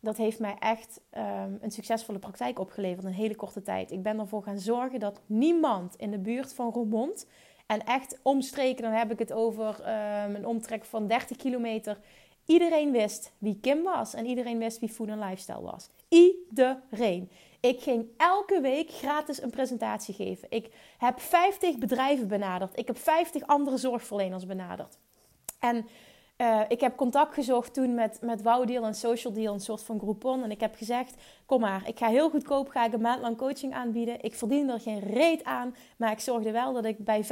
dat 0.00 0.16
heeft 0.16 0.38
mij 0.38 0.56
echt 0.58 1.00
um, 1.16 1.58
een 1.60 1.70
succesvolle 1.70 2.18
praktijk 2.18 2.58
opgeleverd 2.58 3.02
in 3.02 3.08
een 3.08 3.14
hele 3.14 3.36
korte 3.36 3.62
tijd. 3.62 3.90
Ik 3.90 4.02
ben 4.02 4.18
ervoor 4.18 4.42
gaan 4.42 4.58
zorgen 4.58 5.00
dat 5.00 5.20
niemand 5.26 5.96
in 5.96 6.10
de 6.10 6.18
buurt 6.18 6.54
van 6.54 6.70
Roermond, 6.70 7.26
en 7.66 7.84
echt 7.84 8.18
omstreken, 8.22 8.82
dan 8.82 8.92
heb 8.92 9.12
ik 9.12 9.18
het 9.18 9.32
over 9.32 9.66
um, 9.68 10.34
een 10.34 10.46
omtrek 10.46 10.84
van 10.84 11.06
30 11.06 11.36
kilometer, 11.36 11.98
iedereen 12.44 12.92
wist 12.92 13.32
wie 13.38 13.58
Kim 13.60 13.82
was 13.82 14.14
en 14.14 14.26
iedereen 14.26 14.58
wist 14.58 14.78
wie 14.78 14.88
Food 14.88 15.08
Lifestyle 15.08 15.60
was. 15.60 15.90
Iedereen. 16.08 17.30
Ik 17.66 17.82
ging 17.82 18.06
elke 18.16 18.60
week 18.60 18.90
gratis 18.90 19.42
een 19.42 19.50
presentatie 19.50 20.14
geven. 20.14 20.48
Ik 20.50 20.70
heb 20.98 21.20
50 21.20 21.78
bedrijven 21.78 22.28
benaderd. 22.28 22.78
Ik 22.78 22.86
heb 22.86 22.98
50 22.98 23.46
andere 23.46 23.76
zorgverleners 23.76 24.46
benaderd. 24.46 24.98
En 25.58 25.86
uh, 26.36 26.60
ik 26.68 26.80
heb 26.80 26.96
contact 26.96 27.34
gezocht 27.34 27.74
toen 27.74 27.94
met, 27.94 28.18
met 28.20 28.42
Wow 28.42 28.84
en 28.84 28.94
Social 28.94 29.32
Deal, 29.32 29.54
een 29.54 29.60
soort 29.60 29.82
van 29.82 29.98
Groupon. 29.98 30.42
En 30.42 30.50
ik 30.50 30.60
heb 30.60 30.74
gezegd, 30.74 31.14
kom 31.46 31.60
maar, 31.60 31.88
ik 31.88 31.98
ga 31.98 32.08
heel 32.08 32.30
goedkoop, 32.30 32.68
ga 32.68 32.84
ik 32.84 32.92
een 32.92 33.00
maand 33.00 33.20
lang 33.20 33.36
coaching 33.36 33.74
aanbieden. 33.74 34.22
Ik 34.22 34.34
verdien 34.34 34.68
er 34.68 34.80
geen 34.80 35.00
reet 35.00 35.44
aan, 35.44 35.74
maar 35.96 36.12
ik 36.12 36.20
zorgde 36.20 36.50
wel 36.50 36.72
dat 36.72 36.84
ik 36.84 37.04
bij 37.04 37.24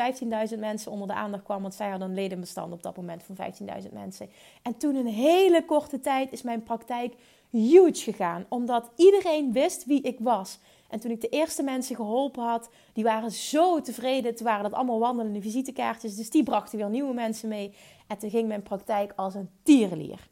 15.000 0.53 0.59
mensen 0.59 0.93
onder 0.93 1.07
de 1.07 1.15
aandacht 1.15 1.43
kwam. 1.43 1.63
Want 1.63 1.75
zij 1.75 1.89
hadden 1.91 2.09
een 2.09 2.15
ledenbestand 2.15 2.73
op 2.73 2.83
dat 2.83 2.97
moment 2.97 3.23
van 3.23 3.37
15.000 3.83 3.93
mensen. 3.93 4.31
En 4.63 4.77
toen 4.77 4.95
een 4.95 5.07
hele 5.07 5.65
korte 5.65 6.01
tijd 6.01 6.33
is 6.33 6.43
mijn 6.43 6.63
praktijk 6.63 7.15
huge 7.59 8.03
gegaan. 8.03 8.47
Omdat 8.49 8.91
iedereen 8.97 9.53
wist 9.53 9.85
wie 9.85 10.01
ik 10.01 10.19
was. 10.21 10.59
En 10.89 11.01
toen 11.01 11.11
ik 11.11 11.21
de 11.21 11.29
eerste 11.29 11.63
mensen 11.63 11.97
geholpen 11.97 12.43
had, 12.43 12.69
die 12.93 13.05
waren 13.05 13.31
zo 13.31 13.81
tevreden. 13.81 14.35
Toen 14.35 14.47
waren 14.47 14.63
dat 14.63 14.73
allemaal 14.73 14.99
wandelende 14.99 15.41
visitekaartjes. 15.41 16.17
Dus 16.17 16.31
die 16.31 16.43
brachten 16.43 16.79
weer 16.79 16.89
nieuwe 16.89 17.15
mensen 17.15 17.49
mee. 17.49 17.75
En 18.07 18.19
toen 18.19 18.31
ging 18.31 18.49
mijn 18.49 18.63
praktijk 18.63 19.13
als 19.17 19.35
een 19.35 19.51
tierenlier. 19.63 20.29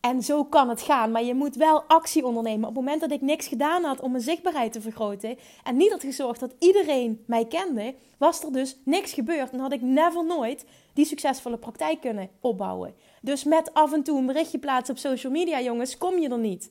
En 0.00 0.22
zo 0.22 0.44
kan 0.44 0.68
het 0.68 0.82
gaan, 0.82 1.10
maar 1.10 1.22
je 1.22 1.34
moet 1.34 1.54
wel 1.54 1.82
actie 1.82 2.26
ondernemen. 2.26 2.68
Op 2.68 2.74
het 2.74 2.84
moment 2.84 3.00
dat 3.00 3.10
ik 3.10 3.20
niks 3.20 3.46
gedaan 3.46 3.84
had 3.84 4.00
om 4.00 4.10
mijn 4.10 4.22
zichtbaarheid 4.22 4.72
te 4.72 4.80
vergroten 4.80 5.38
en 5.64 5.76
niet 5.76 5.90
had 5.90 6.00
gezorgd 6.00 6.40
dat 6.40 6.54
iedereen 6.58 7.24
mij 7.26 7.46
kende, 7.46 7.94
was 8.18 8.42
er 8.42 8.52
dus 8.52 8.76
niks 8.84 9.12
gebeurd 9.12 9.50
en 9.50 9.58
had 9.58 9.72
ik 9.72 9.82
never 9.82 10.26
nooit 10.26 10.64
die 11.00 11.08
succesvolle 11.08 11.56
praktijk 11.56 12.00
kunnen 12.00 12.30
opbouwen. 12.40 12.94
Dus 13.22 13.44
met 13.44 13.74
af 13.74 13.92
en 13.92 14.02
toe 14.02 14.18
een 14.18 14.26
berichtje 14.26 14.58
plaatsen 14.58 14.94
op 14.94 15.00
social 15.00 15.32
media, 15.32 15.60
jongens, 15.60 15.98
kom 15.98 16.18
je 16.18 16.28
er 16.28 16.38
niet. 16.38 16.70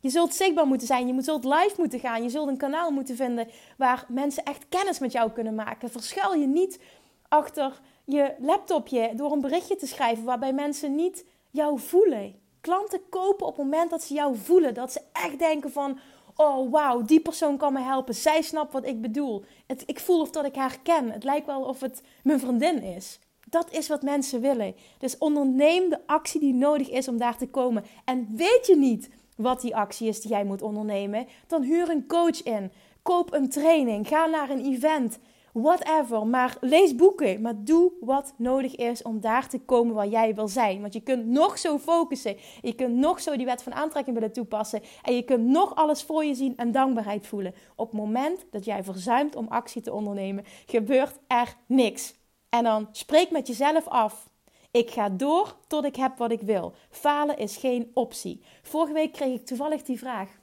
Je 0.00 0.08
zult 0.08 0.34
zichtbaar 0.34 0.66
moeten 0.66 0.86
zijn, 0.86 1.14
je 1.14 1.22
zult 1.22 1.44
live 1.44 1.74
moeten 1.76 2.00
gaan, 2.00 2.22
je 2.22 2.28
zult 2.28 2.48
een 2.48 2.56
kanaal 2.56 2.90
moeten 2.90 3.16
vinden 3.16 3.48
waar 3.76 4.06
mensen 4.08 4.44
echt 4.44 4.68
kennis 4.68 4.98
met 4.98 5.12
jou 5.12 5.30
kunnen 5.30 5.54
maken. 5.54 5.90
Verschuil 5.90 6.34
je 6.34 6.46
niet 6.46 6.80
achter 7.28 7.80
je 8.04 8.34
laptopje 8.38 9.12
door 9.14 9.32
een 9.32 9.40
berichtje 9.40 9.76
te 9.76 9.86
schrijven 9.86 10.24
waarbij 10.24 10.52
mensen 10.52 10.94
niet 10.94 11.24
jou 11.50 11.78
voelen. 11.78 12.34
Klanten 12.60 13.00
kopen 13.08 13.46
op 13.46 13.56
het 13.56 13.64
moment 13.64 13.90
dat 13.90 14.02
ze 14.02 14.14
jou 14.14 14.36
voelen, 14.36 14.74
dat 14.74 14.92
ze 14.92 15.00
echt 15.12 15.38
denken 15.38 15.72
van, 15.72 15.98
oh 16.36 16.70
wauw, 16.70 17.02
die 17.02 17.20
persoon 17.20 17.56
kan 17.56 17.72
me 17.72 17.80
helpen, 17.80 18.14
zij 18.14 18.42
snapt 18.42 18.72
wat 18.72 18.86
ik 18.86 19.00
bedoel. 19.00 19.44
Het, 19.66 19.82
ik 19.86 20.00
voel 20.00 20.20
of 20.20 20.30
dat 20.30 20.44
ik 20.44 20.54
haar 20.54 20.78
ken, 20.82 21.10
het 21.10 21.24
lijkt 21.24 21.46
wel 21.46 21.62
of 21.62 21.80
het 21.80 22.02
mijn 22.22 22.40
vriendin 22.40 22.82
is. 22.82 23.18
Dat 23.50 23.70
is 23.72 23.88
wat 23.88 24.02
mensen 24.02 24.40
willen. 24.40 24.74
Dus 24.98 25.18
onderneem 25.18 25.88
de 25.90 25.98
actie 26.06 26.40
die 26.40 26.54
nodig 26.54 26.90
is 26.90 27.08
om 27.08 27.18
daar 27.18 27.36
te 27.36 27.48
komen. 27.48 27.84
En 28.04 28.28
weet 28.36 28.66
je 28.66 28.76
niet 28.76 29.10
wat 29.36 29.60
die 29.60 29.76
actie 29.76 30.08
is 30.08 30.20
die 30.20 30.30
jij 30.30 30.44
moet 30.44 30.62
ondernemen, 30.62 31.26
dan 31.46 31.62
huur 31.62 31.90
een 31.90 32.06
coach 32.06 32.42
in. 32.42 32.72
Koop 33.02 33.32
een 33.32 33.48
training. 33.48 34.08
Ga 34.08 34.26
naar 34.26 34.50
een 34.50 34.64
event. 34.64 35.18
Whatever. 35.52 36.26
Maar 36.26 36.56
lees 36.60 36.94
boeken. 36.94 37.40
Maar 37.40 37.64
doe 37.64 37.92
wat 38.00 38.34
nodig 38.36 38.76
is 38.76 39.02
om 39.02 39.20
daar 39.20 39.48
te 39.48 39.58
komen 39.58 39.94
waar 39.94 40.08
jij 40.08 40.34
wil 40.34 40.48
zijn. 40.48 40.80
Want 40.80 40.92
je 40.92 41.00
kunt 41.00 41.26
nog 41.26 41.58
zo 41.58 41.78
focussen. 41.78 42.36
Je 42.62 42.74
kunt 42.74 42.94
nog 42.94 43.20
zo 43.20 43.36
die 43.36 43.46
wet 43.46 43.62
van 43.62 43.74
aantrekking 43.74 44.16
willen 44.16 44.32
toepassen. 44.32 44.82
En 45.02 45.14
je 45.14 45.22
kunt 45.22 45.46
nog 45.46 45.74
alles 45.74 46.02
voor 46.02 46.24
je 46.24 46.34
zien 46.34 46.56
en 46.56 46.72
dankbaarheid 46.72 47.26
voelen. 47.26 47.54
Op 47.76 47.90
het 47.90 48.00
moment 48.00 48.46
dat 48.50 48.64
jij 48.64 48.84
verzuimt 48.84 49.36
om 49.36 49.48
actie 49.48 49.82
te 49.82 49.92
ondernemen, 49.92 50.44
gebeurt 50.66 51.18
er 51.26 51.56
niks. 51.66 52.17
En 52.48 52.64
dan 52.64 52.88
spreek 52.92 53.30
met 53.30 53.46
jezelf 53.46 53.86
af. 53.86 54.28
Ik 54.70 54.90
ga 54.90 55.08
door 55.08 55.56
tot 55.66 55.84
ik 55.84 55.96
heb 55.96 56.18
wat 56.18 56.30
ik 56.30 56.40
wil. 56.40 56.72
Falen 56.90 57.38
is 57.38 57.56
geen 57.56 57.90
optie. 57.94 58.42
Vorige 58.62 58.92
week 58.92 59.12
kreeg 59.12 59.34
ik 59.34 59.46
toevallig 59.46 59.82
die 59.82 59.98
vraag 59.98 60.38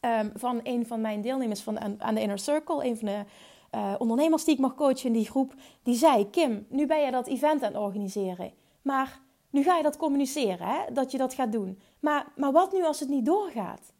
um, 0.00 0.32
van 0.34 0.60
een 0.62 0.86
van 0.86 1.00
mijn 1.00 1.20
deelnemers 1.20 1.60
van, 1.60 2.00
aan, 2.00 2.14
de 2.14 2.20
Inner 2.20 2.38
Circle, 2.38 2.84
een 2.84 2.96
van 2.96 3.06
de 3.08 3.24
uh, 3.74 3.94
ondernemers 3.98 4.44
die 4.44 4.54
ik 4.54 4.60
mag 4.60 4.74
coachen 4.74 5.06
in 5.06 5.12
die 5.12 5.26
groep. 5.26 5.54
Die 5.82 5.94
zei: 5.94 6.30
Kim, 6.30 6.66
nu 6.68 6.86
ben 6.86 7.00
je 7.04 7.10
dat 7.10 7.26
event 7.26 7.62
aan 7.62 7.72
het 7.72 7.82
organiseren. 7.82 8.52
Maar 8.82 9.20
nu 9.50 9.62
ga 9.62 9.76
je 9.76 9.82
dat 9.82 9.96
communiceren, 9.96 10.66
hè, 10.66 10.92
dat 10.92 11.10
je 11.10 11.18
dat 11.18 11.34
gaat 11.34 11.52
doen. 11.52 11.80
Maar, 12.00 12.26
maar 12.36 12.52
wat 12.52 12.72
nu 12.72 12.84
als 12.84 13.00
het 13.00 13.08
niet 13.08 13.26
doorgaat? 13.26 13.92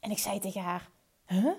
En 0.00 0.10
ik 0.10 0.18
zei 0.18 0.38
tegen 0.38 0.60
haar: 0.60 0.90
Huh? 1.26 1.52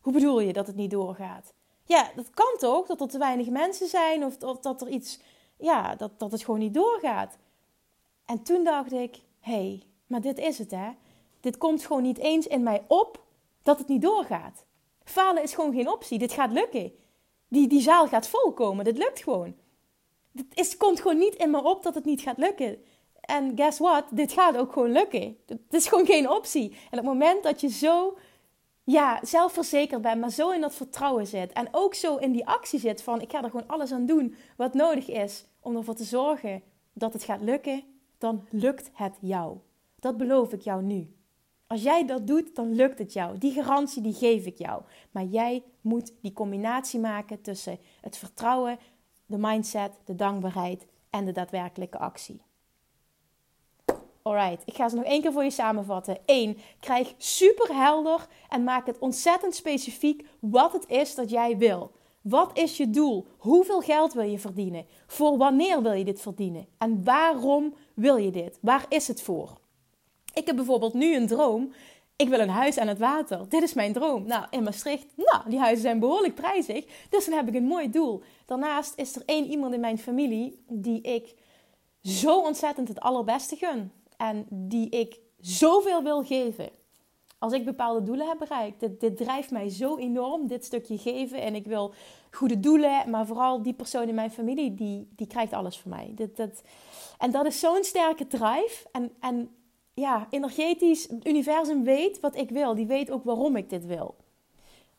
Hoe 0.00 0.12
bedoel 0.12 0.40
je 0.40 0.52
dat 0.52 0.66
het 0.66 0.76
niet 0.76 0.90
doorgaat? 0.90 1.52
Ja, 1.92 2.10
dat 2.16 2.30
kan 2.30 2.54
toch? 2.58 2.86
Dat 2.86 3.00
er 3.00 3.08
te 3.08 3.18
weinig 3.18 3.48
mensen 3.48 3.88
zijn 3.88 4.24
of, 4.24 4.42
of 4.42 4.58
dat 4.58 4.80
er 4.80 4.88
iets, 4.88 5.18
ja, 5.56 5.94
dat, 5.94 6.18
dat 6.18 6.32
het 6.32 6.44
gewoon 6.44 6.60
niet 6.60 6.74
doorgaat. 6.74 7.38
En 8.26 8.42
toen 8.42 8.64
dacht 8.64 8.92
ik, 8.92 9.16
hé, 9.40 9.52
hey, 9.52 9.82
maar 10.06 10.20
dit 10.20 10.38
is 10.38 10.58
het 10.58 10.70
hè. 10.70 10.90
Dit 11.40 11.58
komt 11.58 11.86
gewoon 11.86 12.02
niet 12.02 12.18
eens 12.18 12.46
in 12.46 12.62
mij 12.62 12.84
op 12.86 13.22
dat 13.62 13.78
het 13.78 13.88
niet 13.88 14.02
doorgaat. 14.02 14.64
Falen 15.04 15.42
is 15.42 15.54
gewoon 15.54 15.74
geen 15.74 15.90
optie. 15.90 16.18
Dit 16.18 16.32
gaat 16.32 16.52
lukken. 16.52 16.92
Die, 17.48 17.68
die 17.68 17.80
zaal 17.80 18.08
gaat 18.08 18.28
volkomen. 18.28 18.84
Dit 18.84 18.98
lukt 18.98 19.22
gewoon. 19.22 19.54
Het 20.36 20.46
is, 20.54 20.76
komt 20.76 21.00
gewoon 21.00 21.18
niet 21.18 21.34
in 21.34 21.50
me 21.50 21.62
op 21.62 21.82
dat 21.82 21.94
het 21.94 22.04
niet 22.04 22.20
gaat 22.20 22.38
lukken. 22.38 22.84
En 23.20 23.52
guess 23.56 23.78
what? 23.78 24.04
Dit 24.10 24.32
gaat 24.32 24.56
ook 24.56 24.72
gewoon 24.72 24.92
lukken. 24.92 25.38
Het 25.46 25.60
is 25.68 25.88
gewoon 25.88 26.06
geen 26.06 26.30
optie. 26.30 26.70
En 26.70 26.98
op 26.98 27.04
het 27.04 27.14
moment 27.14 27.42
dat 27.42 27.60
je 27.60 27.68
zo 27.68 28.16
ja, 28.84 29.18
zelfverzekerd 29.22 30.02
bent, 30.02 30.20
maar 30.20 30.30
zo 30.30 30.50
in 30.50 30.60
dat 30.60 30.74
vertrouwen 30.74 31.26
zit. 31.26 31.52
En 31.52 31.68
ook 31.70 31.94
zo 31.94 32.16
in 32.16 32.32
die 32.32 32.46
actie 32.46 32.78
zit 32.78 33.02
van 33.02 33.20
ik 33.20 33.30
ga 33.30 33.42
er 33.42 33.50
gewoon 33.50 33.68
alles 33.68 33.92
aan 33.92 34.06
doen 34.06 34.34
wat 34.56 34.74
nodig 34.74 35.08
is 35.08 35.44
om 35.60 35.76
ervoor 35.76 35.94
te 35.94 36.04
zorgen 36.04 36.62
dat 36.92 37.12
het 37.12 37.24
gaat 37.24 37.42
lukken, 37.42 37.82
dan 38.18 38.46
lukt 38.50 38.90
het 38.92 39.16
jou. 39.20 39.58
Dat 39.98 40.16
beloof 40.16 40.52
ik 40.52 40.60
jou 40.60 40.82
nu. 40.82 41.16
Als 41.66 41.82
jij 41.82 42.06
dat 42.06 42.26
doet, 42.26 42.54
dan 42.54 42.74
lukt 42.74 42.98
het 42.98 43.12
jou. 43.12 43.38
Die 43.38 43.52
garantie 43.52 44.02
die 44.02 44.12
geef 44.12 44.46
ik 44.46 44.58
jou. 44.58 44.82
Maar 45.10 45.24
jij 45.24 45.62
moet 45.80 46.12
die 46.20 46.32
combinatie 46.32 47.00
maken 47.00 47.40
tussen 47.40 47.78
het 48.00 48.16
vertrouwen, 48.16 48.78
de 49.26 49.38
mindset, 49.38 49.92
de 50.04 50.14
dankbaarheid 50.14 50.86
en 51.10 51.24
de 51.24 51.32
daadwerkelijke 51.32 51.98
actie. 51.98 52.42
Alright, 54.22 54.62
ik 54.64 54.74
ga 54.74 54.88
ze 54.88 54.96
nog 54.96 55.04
één 55.04 55.22
keer 55.22 55.32
voor 55.32 55.44
je 55.44 55.50
samenvatten. 55.50 56.18
1. 56.24 56.58
Krijg 56.80 57.14
super 57.18 57.74
helder 57.74 58.26
en 58.48 58.64
maak 58.64 58.86
het 58.86 58.98
ontzettend 58.98 59.54
specifiek 59.54 60.26
wat 60.38 60.72
het 60.72 60.88
is 60.88 61.14
dat 61.14 61.30
jij 61.30 61.58
wil. 61.58 61.92
Wat 62.20 62.58
is 62.58 62.76
je 62.76 62.90
doel? 62.90 63.26
Hoeveel 63.38 63.80
geld 63.80 64.12
wil 64.12 64.24
je 64.24 64.38
verdienen? 64.38 64.86
Voor 65.06 65.36
wanneer 65.36 65.82
wil 65.82 65.92
je 65.92 66.04
dit 66.04 66.20
verdienen? 66.20 66.66
En 66.78 67.04
waarom 67.04 67.74
wil 67.94 68.16
je 68.16 68.30
dit? 68.30 68.58
Waar 68.60 68.84
is 68.88 69.08
het 69.08 69.22
voor? 69.22 69.60
Ik 70.34 70.46
heb 70.46 70.56
bijvoorbeeld 70.56 70.94
nu 70.94 71.16
een 71.16 71.26
droom. 71.26 71.72
Ik 72.16 72.28
wil 72.28 72.40
een 72.40 72.48
huis 72.48 72.78
aan 72.78 72.88
het 72.88 72.98
water. 72.98 73.48
Dit 73.48 73.62
is 73.62 73.74
mijn 73.74 73.92
droom. 73.92 74.26
Nou, 74.26 74.46
in 74.50 74.62
Maastricht, 74.62 75.06
nou, 75.16 75.42
die 75.48 75.58
huizen 75.58 75.82
zijn 75.82 75.98
behoorlijk 75.98 76.34
prijzig. 76.34 76.84
Dus 77.10 77.24
dan 77.24 77.34
heb 77.34 77.48
ik 77.48 77.54
een 77.54 77.66
mooi 77.66 77.90
doel. 77.90 78.22
Daarnaast 78.46 78.92
is 78.96 79.16
er 79.16 79.22
één 79.26 79.46
iemand 79.46 79.74
in 79.74 79.80
mijn 79.80 79.98
familie 79.98 80.64
die 80.68 81.00
ik 81.00 81.34
zo 82.02 82.40
ontzettend 82.40 82.88
het 82.88 83.00
allerbeste 83.00 83.56
gun. 83.56 83.92
En 84.22 84.46
die 84.50 84.88
ik 84.88 85.20
zoveel 85.40 86.02
wil 86.02 86.24
geven. 86.24 86.70
Als 87.38 87.52
ik 87.52 87.64
bepaalde 87.64 88.02
doelen 88.02 88.28
heb 88.28 88.38
bereikt. 88.38 88.80
Dit, 88.80 89.00
dit 89.00 89.16
drijft 89.16 89.50
mij 89.50 89.68
zo 89.68 89.96
enorm, 89.96 90.46
dit 90.46 90.64
stukje 90.64 90.98
geven. 90.98 91.40
En 91.40 91.54
ik 91.54 91.66
wil 91.66 91.94
goede 92.30 92.60
doelen. 92.60 93.10
Maar 93.10 93.26
vooral 93.26 93.62
die 93.62 93.74
persoon 93.74 94.08
in 94.08 94.14
mijn 94.14 94.30
familie, 94.30 94.74
die, 94.74 95.08
die 95.16 95.26
krijgt 95.26 95.52
alles 95.52 95.78
van 95.78 95.90
mij. 95.90 96.12
Dit, 96.14 96.36
dit, 96.36 96.62
en 97.18 97.30
dat 97.30 97.46
is 97.46 97.60
zo'n 97.60 97.84
sterke 97.84 98.26
drive. 98.26 98.88
En, 98.92 99.12
en 99.20 99.50
ja, 99.94 100.26
energetisch, 100.30 101.08
het 101.08 101.26
universum 101.26 101.84
weet 101.84 102.20
wat 102.20 102.36
ik 102.36 102.50
wil. 102.50 102.74
Die 102.74 102.86
weet 102.86 103.10
ook 103.10 103.24
waarom 103.24 103.56
ik 103.56 103.70
dit 103.70 103.86
wil. 103.86 104.14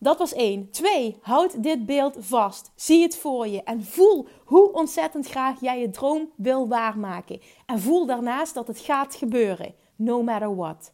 Dat 0.03 0.17
was 0.17 0.33
één. 0.33 0.71
Twee, 0.71 1.17
houd 1.21 1.63
dit 1.63 1.85
beeld 1.85 2.15
vast. 2.19 2.71
Zie 2.75 3.01
het 3.01 3.17
voor 3.17 3.47
je 3.47 3.63
en 3.63 3.83
voel 3.83 4.27
hoe 4.45 4.71
ontzettend 4.71 5.27
graag 5.27 5.61
jij 5.61 5.79
je 5.79 5.89
droom 5.89 6.31
wil 6.35 6.67
waarmaken. 6.67 7.41
En 7.65 7.79
voel 7.79 8.05
daarnaast 8.05 8.53
dat 8.53 8.67
het 8.67 8.79
gaat 8.79 9.15
gebeuren, 9.15 9.75
no 9.95 10.23
matter 10.23 10.55
what. 10.55 10.93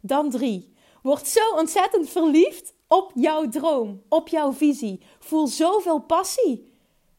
Dan 0.00 0.30
drie, 0.30 0.74
word 1.02 1.26
zo 1.26 1.40
ontzettend 1.56 2.08
verliefd 2.08 2.74
op 2.88 3.10
jouw 3.14 3.48
droom, 3.48 4.02
op 4.08 4.28
jouw 4.28 4.52
visie. 4.52 5.02
Voel 5.18 5.46
zoveel 5.46 5.98
passie 5.98 6.72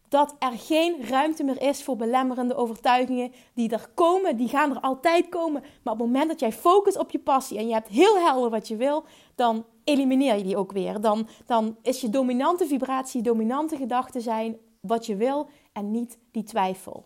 dat 0.09 0.35
er 0.39 0.51
geen 0.51 1.07
ruimte 1.07 1.43
meer 1.43 1.61
is 1.61 1.83
voor 1.83 1.95
belemmerende 1.95 2.55
overtuigingen 2.55 3.31
die 3.53 3.69
er 3.69 3.89
komen, 3.93 4.37
die 4.37 4.47
gaan 4.47 4.71
er 4.71 4.81
altijd 4.81 5.29
komen. 5.29 5.61
Maar 5.61 5.93
op 5.93 5.99
het 5.99 6.07
moment 6.07 6.27
dat 6.27 6.39
jij 6.39 6.51
focust 6.51 6.97
op 6.97 7.11
je 7.11 7.19
passie 7.19 7.57
en 7.57 7.67
je 7.67 7.73
hebt 7.73 7.87
heel 7.87 8.17
helder 8.17 8.49
wat 8.49 8.67
je 8.67 8.75
wil, 8.75 9.03
dan 9.35 9.65
elimineer 9.83 10.37
je 10.37 10.43
die 10.43 10.57
ook 10.57 10.71
weer. 10.71 11.01
Dan, 11.01 11.27
dan 11.45 11.77
is 11.81 12.01
je 12.01 12.09
dominante 12.09 12.67
vibratie, 12.67 13.21
dominante 13.21 13.75
gedachte 13.75 14.21
zijn 14.21 14.57
wat 14.79 15.05
je 15.05 15.15
wil 15.15 15.49
en 15.71 15.91
niet 15.91 16.17
die 16.31 16.43
twijfel. 16.43 17.05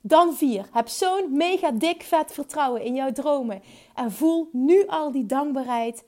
Dan 0.00 0.34
vier, 0.34 0.68
heb 0.72 0.88
zo'n 0.88 1.36
mega 1.36 1.70
dik 1.70 2.02
vet 2.02 2.32
vertrouwen 2.32 2.82
in 2.82 2.94
jouw 2.94 3.12
dromen 3.12 3.62
en 3.94 4.12
voel 4.12 4.48
nu 4.52 4.86
al 4.86 5.12
die 5.12 5.26
dankbaarheid 5.26 6.04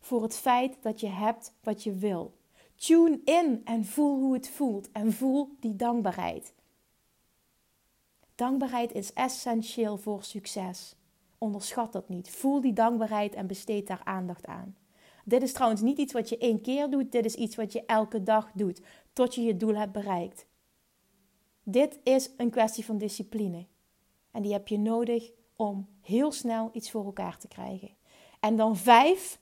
voor 0.00 0.22
het 0.22 0.36
feit 0.36 0.76
dat 0.80 1.00
je 1.00 1.08
hebt 1.08 1.54
wat 1.62 1.82
je 1.82 1.92
wil. 1.92 2.32
Tune 2.74 3.20
in 3.24 3.60
en 3.64 3.84
voel 3.84 4.18
hoe 4.18 4.34
het 4.34 4.50
voelt 4.50 4.92
en 4.92 5.12
voel 5.12 5.56
die 5.60 5.76
dankbaarheid. 5.76 6.54
Dankbaarheid 8.34 8.92
is 8.92 9.12
essentieel 9.12 9.96
voor 9.96 10.22
succes. 10.22 10.96
Onderschat 11.38 11.92
dat 11.92 12.08
niet. 12.08 12.30
Voel 12.30 12.60
die 12.60 12.72
dankbaarheid 12.72 13.34
en 13.34 13.46
besteed 13.46 13.86
daar 13.86 14.00
aandacht 14.04 14.46
aan. 14.46 14.76
Dit 15.24 15.42
is 15.42 15.52
trouwens 15.52 15.80
niet 15.80 15.98
iets 15.98 16.12
wat 16.12 16.28
je 16.28 16.38
één 16.38 16.60
keer 16.60 16.90
doet, 16.90 17.12
dit 17.12 17.24
is 17.24 17.34
iets 17.34 17.56
wat 17.56 17.72
je 17.72 17.84
elke 17.86 18.22
dag 18.22 18.50
doet, 18.54 18.80
tot 19.12 19.34
je 19.34 19.42
je 19.42 19.56
doel 19.56 19.74
hebt 19.74 19.92
bereikt. 19.92 20.46
Dit 21.62 21.98
is 22.02 22.30
een 22.36 22.50
kwestie 22.50 22.84
van 22.84 22.98
discipline. 22.98 23.66
En 24.30 24.42
die 24.42 24.52
heb 24.52 24.68
je 24.68 24.78
nodig 24.78 25.30
om 25.56 25.88
heel 26.00 26.32
snel 26.32 26.70
iets 26.72 26.90
voor 26.90 27.04
elkaar 27.04 27.38
te 27.38 27.48
krijgen. 27.48 27.90
En 28.40 28.56
dan 28.56 28.76
vijf, 28.76 29.38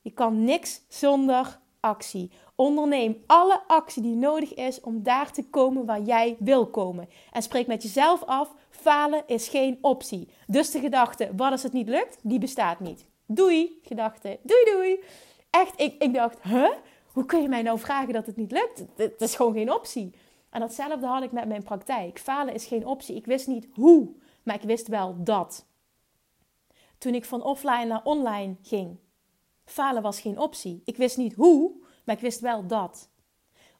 je 0.00 0.10
kan 0.10 0.44
niks 0.44 0.82
zonder 0.88 1.60
actie. 1.80 2.30
Onderneem 2.54 3.22
alle 3.26 3.62
actie 3.66 4.02
die 4.02 4.14
nodig 4.14 4.54
is 4.54 4.80
om 4.80 5.02
daar 5.02 5.32
te 5.32 5.44
komen 5.44 5.86
waar 5.86 6.02
jij 6.02 6.36
wil 6.38 6.66
komen. 6.66 7.08
En 7.32 7.42
spreek 7.42 7.66
met 7.66 7.82
jezelf 7.82 8.24
af: 8.24 8.54
falen 8.70 9.22
is 9.26 9.48
geen 9.48 9.78
optie. 9.80 10.28
Dus 10.46 10.70
de 10.70 10.80
gedachte: 10.80 11.30
wat 11.36 11.50
als 11.50 11.62
het 11.62 11.72
niet 11.72 11.88
lukt, 11.88 12.18
die 12.22 12.38
bestaat 12.38 12.80
niet. 12.80 13.06
Doei, 13.26 13.78
gedachte. 13.82 14.38
Doei, 14.42 14.64
doei. 14.64 15.04
Echt, 15.50 15.80
ik, 15.80 16.02
ik 16.02 16.14
dacht: 16.14 16.42
huh? 16.42 16.70
Hoe 17.12 17.24
kun 17.24 17.42
je 17.42 17.48
mij 17.48 17.62
nou 17.62 17.78
vragen 17.78 18.12
dat 18.12 18.26
het 18.26 18.36
niet 18.36 18.50
lukt? 18.50 18.84
Het 18.96 19.20
is 19.20 19.34
gewoon 19.34 19.52
geen 19.52 19.72
optie. 19.72 20.14
En 20.50 20.60
datzelfde 20.60 21.06
had 21.06 21.22
ik 21.22 21.32
met 21.32 21.48
mijn 21.48 21.62
praktijk. 21.62 22.18
Falen 22.18 22.54
is 22.54 22.66
geen 22.66 22.86
optie. 22.86 23.16
Ik 23.16 23.26
wist 23.26 23.46
niet 23.46 23.68
hoe, 23.72 24.14
maar 24.42 24.54
ik 24.54 24.62
wist 24.62 24.88
wel 24.88 25.22
dat. 25.22 25.66
Toen 26.98 27.14
ik 27.14 27.24
van 27.24 27.42
offline 27.42 27.84
naar 27.84 28.04
online 28.04 28.56
ging, 28.62 28.96
falen 29.64 30.02
was 30.02 30.20
geen 30.20 30.38
optie. 30.38 30.82
Ik 30.84 30.96
wist 30.96 31.16
niet 31.16 31.34
hoe, 31.34 31.72
maar 32.04 32.14
ik 32.14 32.20
wist 32.20 32.40
wel 32.40 32.66
dat. 32.66 33.08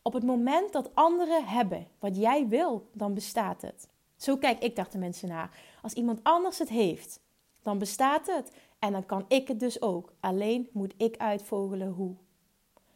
Op 0.02 0.12
het 0.12 0.24
moment 0.24 0.72
dat 0.72 0.94
anderen 0.94 1.44
hebben 1.44 1.86
wat 1.98 2.16
jij 2.16 2.48
wil, 2.48 2.88
dan 2.92 3.14
bestaat 3.14 3.62
het. 3.62 3.88
Zo 4.16 4.36
kijk 4.36 4.62
ik 4.62 4.76
daar 4.76 4.90
de 4.90 4.98
mensen 4.98 5.28
naar. 5.28 5.58
Als 5.82 5.92
iemand 5.92 6.20
anders 6.22 6.58
het 6.58 6.68
heeft, 6.68 7.20
dan 7.66 7.78
bestaat 7.78 8.26
het. 8.26 8.52
En 8.78 8.92
dan 8.92 9.06
kan 9.06 9.24
ik 9.28 9.48
het 9.48 9.60
dus 9.60 9.82
ook. 9.82 10.12
Alleen 10.20 10.68
moet 10.72 10.94
ik 10.96 11.16
uitvogelen 11.16 11.88
hoe. 11.88 12.14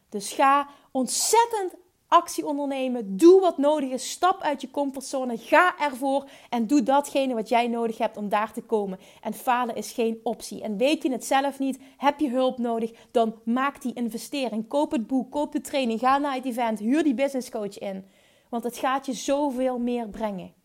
Dus 0.09 0.33
ga 0.33 0.69
ontzettend 0.91 1.75
actie 2.09 2.47
ondernemen. 2.47 3.17
Doe 3.17 3.41
wat 3.41 3.59
nodig 3.59 3.91
is. 3.91 4.11
Stap 4.11 4.43
uit 4.43 4.61
je 4.61 4.71
comfortzone. 4.71 5.37
Ga 5.37 5.79
ervoor 5.79 6.29
en 6.49 6.67
doe 6.67 6.83
datgene 6.83 7.35
wat 7.35 7.49
jij 7.49 7.69
nodig 7.69 7.99
hebt 7.99 8.17
om 8.17 8.29
daar 8.29 8.53
te 8.53 8.63
komen. 8.63 8.99
En 9.21 9.35
falen 9.35 9.75
is 9.75 9.93
geen 9.93 10.21
optie. 10.23 10.63
En 10.63 10.77
weet 10.77 11.03
je 11.03 11.13
het 11.13 11.25
zelf 11.25 11.59
niet, 11.59 11.79
heb 11.97 12.21
je 12.21 12.31
hulp 12.31 12.59
nodig, 12.59 12.93
dan 13.11 13.35
maak 13.45 13.83
die 13.83 13.95
investering. 13.95 14.69
Koop 14.69 14.91
het 14.91 15.07
boek, 15.07 15.31
koop 15.31 15.53
de 15.53 15.61
training, 15.61 16.01
ga 16.01 16.19
naar 16.19 16.35
het 16.35 16.45
event, 16.45 16.79
huur 16.79 17.03
die 17.03 17.15
business 17.15 17.51
coach 17.51 17.79
in. 17.79 18.05
Want 18.49 18.65
het 18.65 18.77
gaat 18.77 19.07
je 19.07 19.13
zoveel 19.13 19.79
meer 19.79 20.09
brengen. 20.09 20.60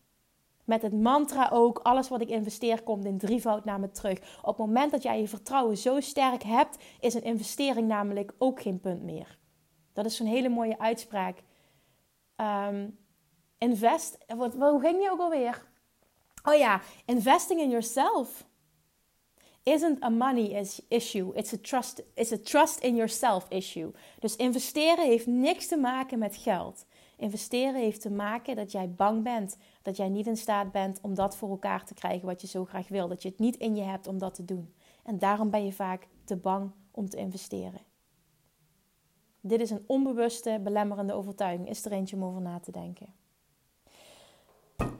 Met 0.66 0.82
het 0.82 0.92
mantra 0.92 1.48
ook, 1.52 1.78
alles 1.78 2.08
wat 2.08 2.20
ik 2.20 2.28
investeer 2.28 2.82
komt 2.82 3.04
in 3.04 3.18
drievoud 3.18 3.64
naar 3.64 3.80
me 3.80 3.90
terug. 3.90 4.18
Op 4.38 4.58
het 4.58 4.66
moment 4.66 4.90
dat 4.90 5.02
jij 5.02 5.20
je 5.20 5.28
vertrouwen 5.28 5.76
zo 5.76 6.00
sterk 6.00 6.42
hebt, 6.42 6.76
is 7.00 7.14
een 7.14 7.22
investering 7.22 7.88
namelijk 7.88 8.32
ook 8.38 8.62
geen 8.62 8.80
punt 8.80 9.02
meer. 9.02 9.38
Dat 9.92 10.04
is 10.04 10.16
zo'n 10.16 10.26
hele 10.26 10.48
mooie 10.48 10.78
uitspraak. 10.78 11.42
Um, 12.36 12.98
invest. 13.58 14.18
Wat, 14.26 14.54
hoe 14.54 14.80
ging 14.80 14.98
die 14.98 15.10
ook 15.10 15.20
alweer? 15.20 15.64
Oh 16.44 16.54
ja, 16.54 16.80
investing 17.04 17.60
in 17.60 17.70
yourself 17.70 18.46
isn't 19.62 20.02
a 20.02 20.08
money 20.08 20.66
issue. 20.88 21.32
It's 21.34 21.52
a 21.52 21.56
trust, 21.56 22.02
it's 22.14 22.32
a 22.32 22.38
trust 22.38 22.78
in 22.78 22.96
yourself 22.96 23.46
issue. 23.48 23.90
Dus 24.18 24.36
investeren 24.36 25.04
heeft 25.04 25.26
niks 25.26 25.66
te 25.66 25.76
maken 25.76 26.18
met 26.18 26.36
geld. 26.36 26.86
Investeren 27.16 27.80
heeft 27.80 28.00
te 28.00 28.10
maken 28.10 28.56
dat 28.56 28.72
jij 28.72 28.90
bang 28.90 29.22
bent. 29.22 29.56
Dat 29.82 29.96
jij 29.96 30.08
niet 30.08 30.26
in 30.26 30.36
staat 30.36 30.72
bent 30.72 31.00
om 31.02 31.14
dat 31.14 31.36
voor 31.36 31.50
elkaar 31.50 31.84
te 31.84 31.94
krijgen 31.94 32.26
wat 32.26 32.40
je 32.40 32.46
zo 32.46 32.64
graag 32.64 32.88
wil. 32.88 33.08
Dat 33.08 33.22
je 33.22 33.28
het 33.28 33.38
niet 33.38 33.56
in 33.56 33.76
je 33.76 33.82
hebt 33.82 34.06
om 34.06 34.18
dat 34.18 34.34
te 34.34 34.44
doen. 34.44 34.74
En 35.02 35.18
daarom 35.18 35.50
ben 35.50 35.64
je 35.64 35.72
vaak 35.72 36.08
te 36.24 36.36
bang 36.36 36.70
om 36.90 37.08
te 37.08 37.16
investeren. 37.16 37.80
Dit 39.40 39.60
is 39.60 39.70
een 39.70 39.84
onbewuste, 39.86 40.60
belemmerende 40.62 41.12
overtuiging. 41.12 41.68
Is 41.68 41.84
er 41.84 41.92
eentje 41.92 42.16
om 42.16 42.24
over 42.24 42.40
na 42.40 42.60
te 42.60 42.70
denken. 42.70 43.14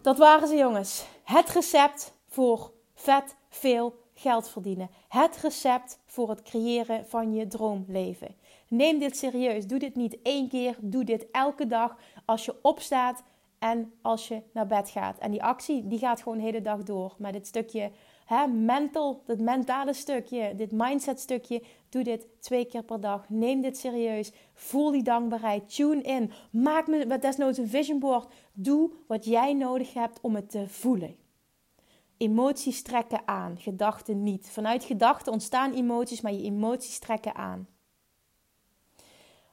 Dat 0.02 0.18
waren 0.18 0.48
ze, 0.48 0.56
jongens. 0.56 1.06
Het 1.24 1.48
recept 1.48 2.14
voor 2.28 2.72
vet 2.94 3.36
veel 3.48 3.94
geld 4.14 4.48
verdienen. 4.48 4.90
Het 5.08 5.36
recept 5.36 5.98
voor 6.04 6.28
het 6.28 6.42
creëren 6.42 7.06
van 7.06 7.34
je 7.34 7.46
droomleven. 7.46 8.36
Neem 8.68 8.98
dit 8.98 9.16
serieus. 9.16 9.66
Doe 9.66 9.78
dit 9.78 9.94
niet 9.94 10.18
één 10.22 10.48
keer. 10.48 10.76
Doe 10.80 11.04
dit 11.04 11.30
elke 11.30 11.66
dag 11.66 11.96
als 12.24 12.44
je 12.44 12.54
opstaat 12.62 13.22
en 13.58 13.92
als 14.02 14.28
je 14.28 14.42
naar 14.52 14.66
bed 14.66 14.90
gaat. 14.90 15.18
En 15.18 15.30
die 15.30 15.42
actie 15.42 15.86
die 15.88 15.98
gaat 15.98 16.22
gewoon 16.22 16.38
de 16.38 16.44
hele 16.44 16.62
dag 16.62 16.82
door. 16.82 17.14
Maar 17.18 17.32
dit 17.32 17.46
stukje 17.46 17.90
hè, 18.24 18.46
mental, 18.46 19.22
dat 19.26 19.38
mentale 19.38 19.92
stukje, 19.92 20.54
dit 20.56 20.72
mindset 20.72 21.20
stukje, 21.20 21.62
doe 21.88 22.02
dit 22.02 22.26
twee 22.40 22.64
keer 22.64 22.82
per 22.82 23.00
dag. 23.00 23.28
Neem 23.28 23.60
dit 23.60 23.78
serieus. 23.78 24.32
Voel 24.54 24.90
die 24.90 25.02
dankbaarheid. 25.02 25.74
Tune 25.74 26.02
in. 26.02 26.32
Maak 26.50 26.86
me 26.86 27.18
desnoods 27.18 27.58
een 27.58 27.68
vision 27.68 27.98
board. 27.98 28.32
Doe 28.52 28.90
wat 29.06 29.24
jij 29.24 29.52
nodig 29.52 29.94
hebt 29.94 30.20
om 30.20 30.34
het 30.34 30.50
te 30.50 30.68
voelen. 30.68 31.16
Emoties 32.16 32.82
trekken 32.82 33.20
aan, 33.24 33.56
gedachten 33.58 34.22
niet. 34.22 34.50
Vanuit 34.50 34.84
gedachten 34.84 35.32
ontstaan 35.32 35.74
emoties, 35.74 36.20
maar 36.20 36.32
je 36.32 36.42
emoties 36.42 36.98
trekken 36.98 37.34
aan. 37.34 37.68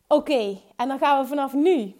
Oké, 0.07 0.57
en 0.75 0.87
dan 0.87 0.97
gaan 0.97 1.21
we 1.21 1.27
vanaf 1.27 1.53
nu 1.53 1.95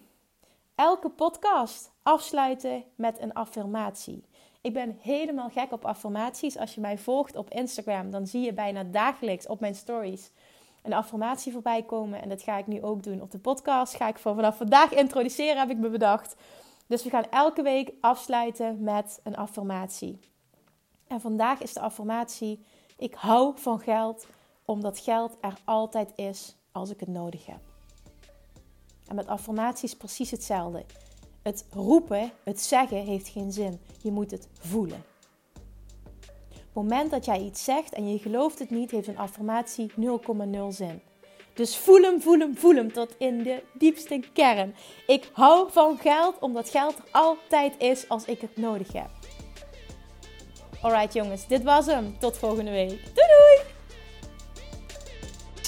elke 0.76 1.10
podcast 1.10 1.92
afsluiten 2.04 2.84
met 2.96 3.20
een 3.20 3.34
affirmatie. 3.34 4.26
Ik 4.62 4.74
ben 4.74 4.98
helemaal 5.02 5.50
gek 5.50 5.72
op 5.72 5.86
affirmaties. 5.86 6.58
Als 6.58 6.76
je 6.76 6.82
mij 6.82 6.98
volgt 6.98 7.36
op 7.36 7.50
Instagram, 7.50 8.12
dan 8.12 8.28
zie 8.28 8.42
je 8.42 8.54
bijna 8.54 8.84
dagelijks 8.84 9.48
op 9.48 9.60
mijn 9.60 9.76
stories 9.76 10.32
een 10.84 10.94
affirmatie 10.94 11.52
voorbij 11.52 11.84
komen. 11.84 12.22
En 12.22 12.30
dat 12.30 12.42
ga 12.42 12.58
ik 12.58 12.68
nu 12.68 12.84
ook 12.84 13.04
doen 13.04 13.22
op 13.22 13.32
de 13.32 13.40
podcast. 13.40 13.96
Ga 13.96 14.08
ik 14.08 14.18
vanaf 14.18 14.58
vandaag 14.58 14.92
introduceren, 14.92 15.58
heb 15.58 15.70
ik 15.70 15.78
me 15.78 15.90
bedacht. 15.90 16.36
Dus 16.88 17.04
we 17.04 17.10
gaan 17.10 17.30
elke 17.30 17.62
week 17.62 17.94
afsluiten 18.02 18.84
met 18.84 19.20
een 19.24 19.36
affirmatie. 19.36 20.20
En 21.08 21.22
vandaag 21.22 21.62
is 21.62 21.74
de 21.74 21.80
affirmatie: 21.80 22.66
ik 22.98 23.14
hou 23.14 23.54
van 23.56 23.80
geld 23.80 24.28
omdat 24.66 25.00
geld 25.00 25.38
er 25.42 25.58
altijd 25.64 26.12
is 26.16 26.56
als 26.72 26.90
ik 26.90 27.00
het 27.00 27.10
nodig 27.10 27.46
heb. 27.46 27.73
Met 29.14 29.28
affirmaties 29.28 29.96
precies 29.96 30.32
hetzelfde. 30.32 30.86
Het 31.42 31.66
roepen, 31.70 32.32
het 32.44 32.62
zeggen 32.62 32.98
heeft 32.98 33.28
geen 33.28 33.52
zin. 33.52 33.80
Je 34.02 34.12
moet 34.12 34.32
het 34.32 34.48
voelen. 34.60 35.04
Op 36.50 36.82
het 36.82 36.90
moment 36.90 37.12
dat 37.12 37.26
jij 37.26 37.40
iets 37.40 37.64
zegt 37.64 37.94
en 37.94 38.12
je 38.12 38.20
gelooft 38.20 38.60
het 38.60 38.70
niet, 38.70 38.92
heeft 38.92 39.08
een 39.08 39.18
affirmatie 39.18 39.92
0,0 39.92 39.96
zin. 40.70 41.02
Dus 41.54 41.78
voel 41.78 42.02
hem, 42.02 42.22
voel 42.22 42.40
hem, 42.40 42.58
voel 42.58 42.76
hem 42.76 42.94
tot 42.94 43.16
in 43.18 43.44
de 43.44 43.64
diepste 43.74 44.24
kern. 44.34 44.76
Ik 45.08 45.30
hou 45.34 45.72
van 45.72 45.98
geld 45.98 46.40
omdat 46.40 46.70
geld 46.70 46.98
er 46.98 47.06
altijd 47.12 47.74
is 47.78 48.10
als 48.10 48.26
ik 48.26 48.42
het 48.42 48.58
nodig 48.58 48.94
heb. 48.94 49.10
Alright 50.82 51.14
jongens, 51.14 51.48
dit 51.48 51.64
was 51.64 51.86
hem. 51.86 52.20
Tot 52.20 52.38
volgende 52.38 52.72
week. 52.72 53.16
Doei! 53.16 53.23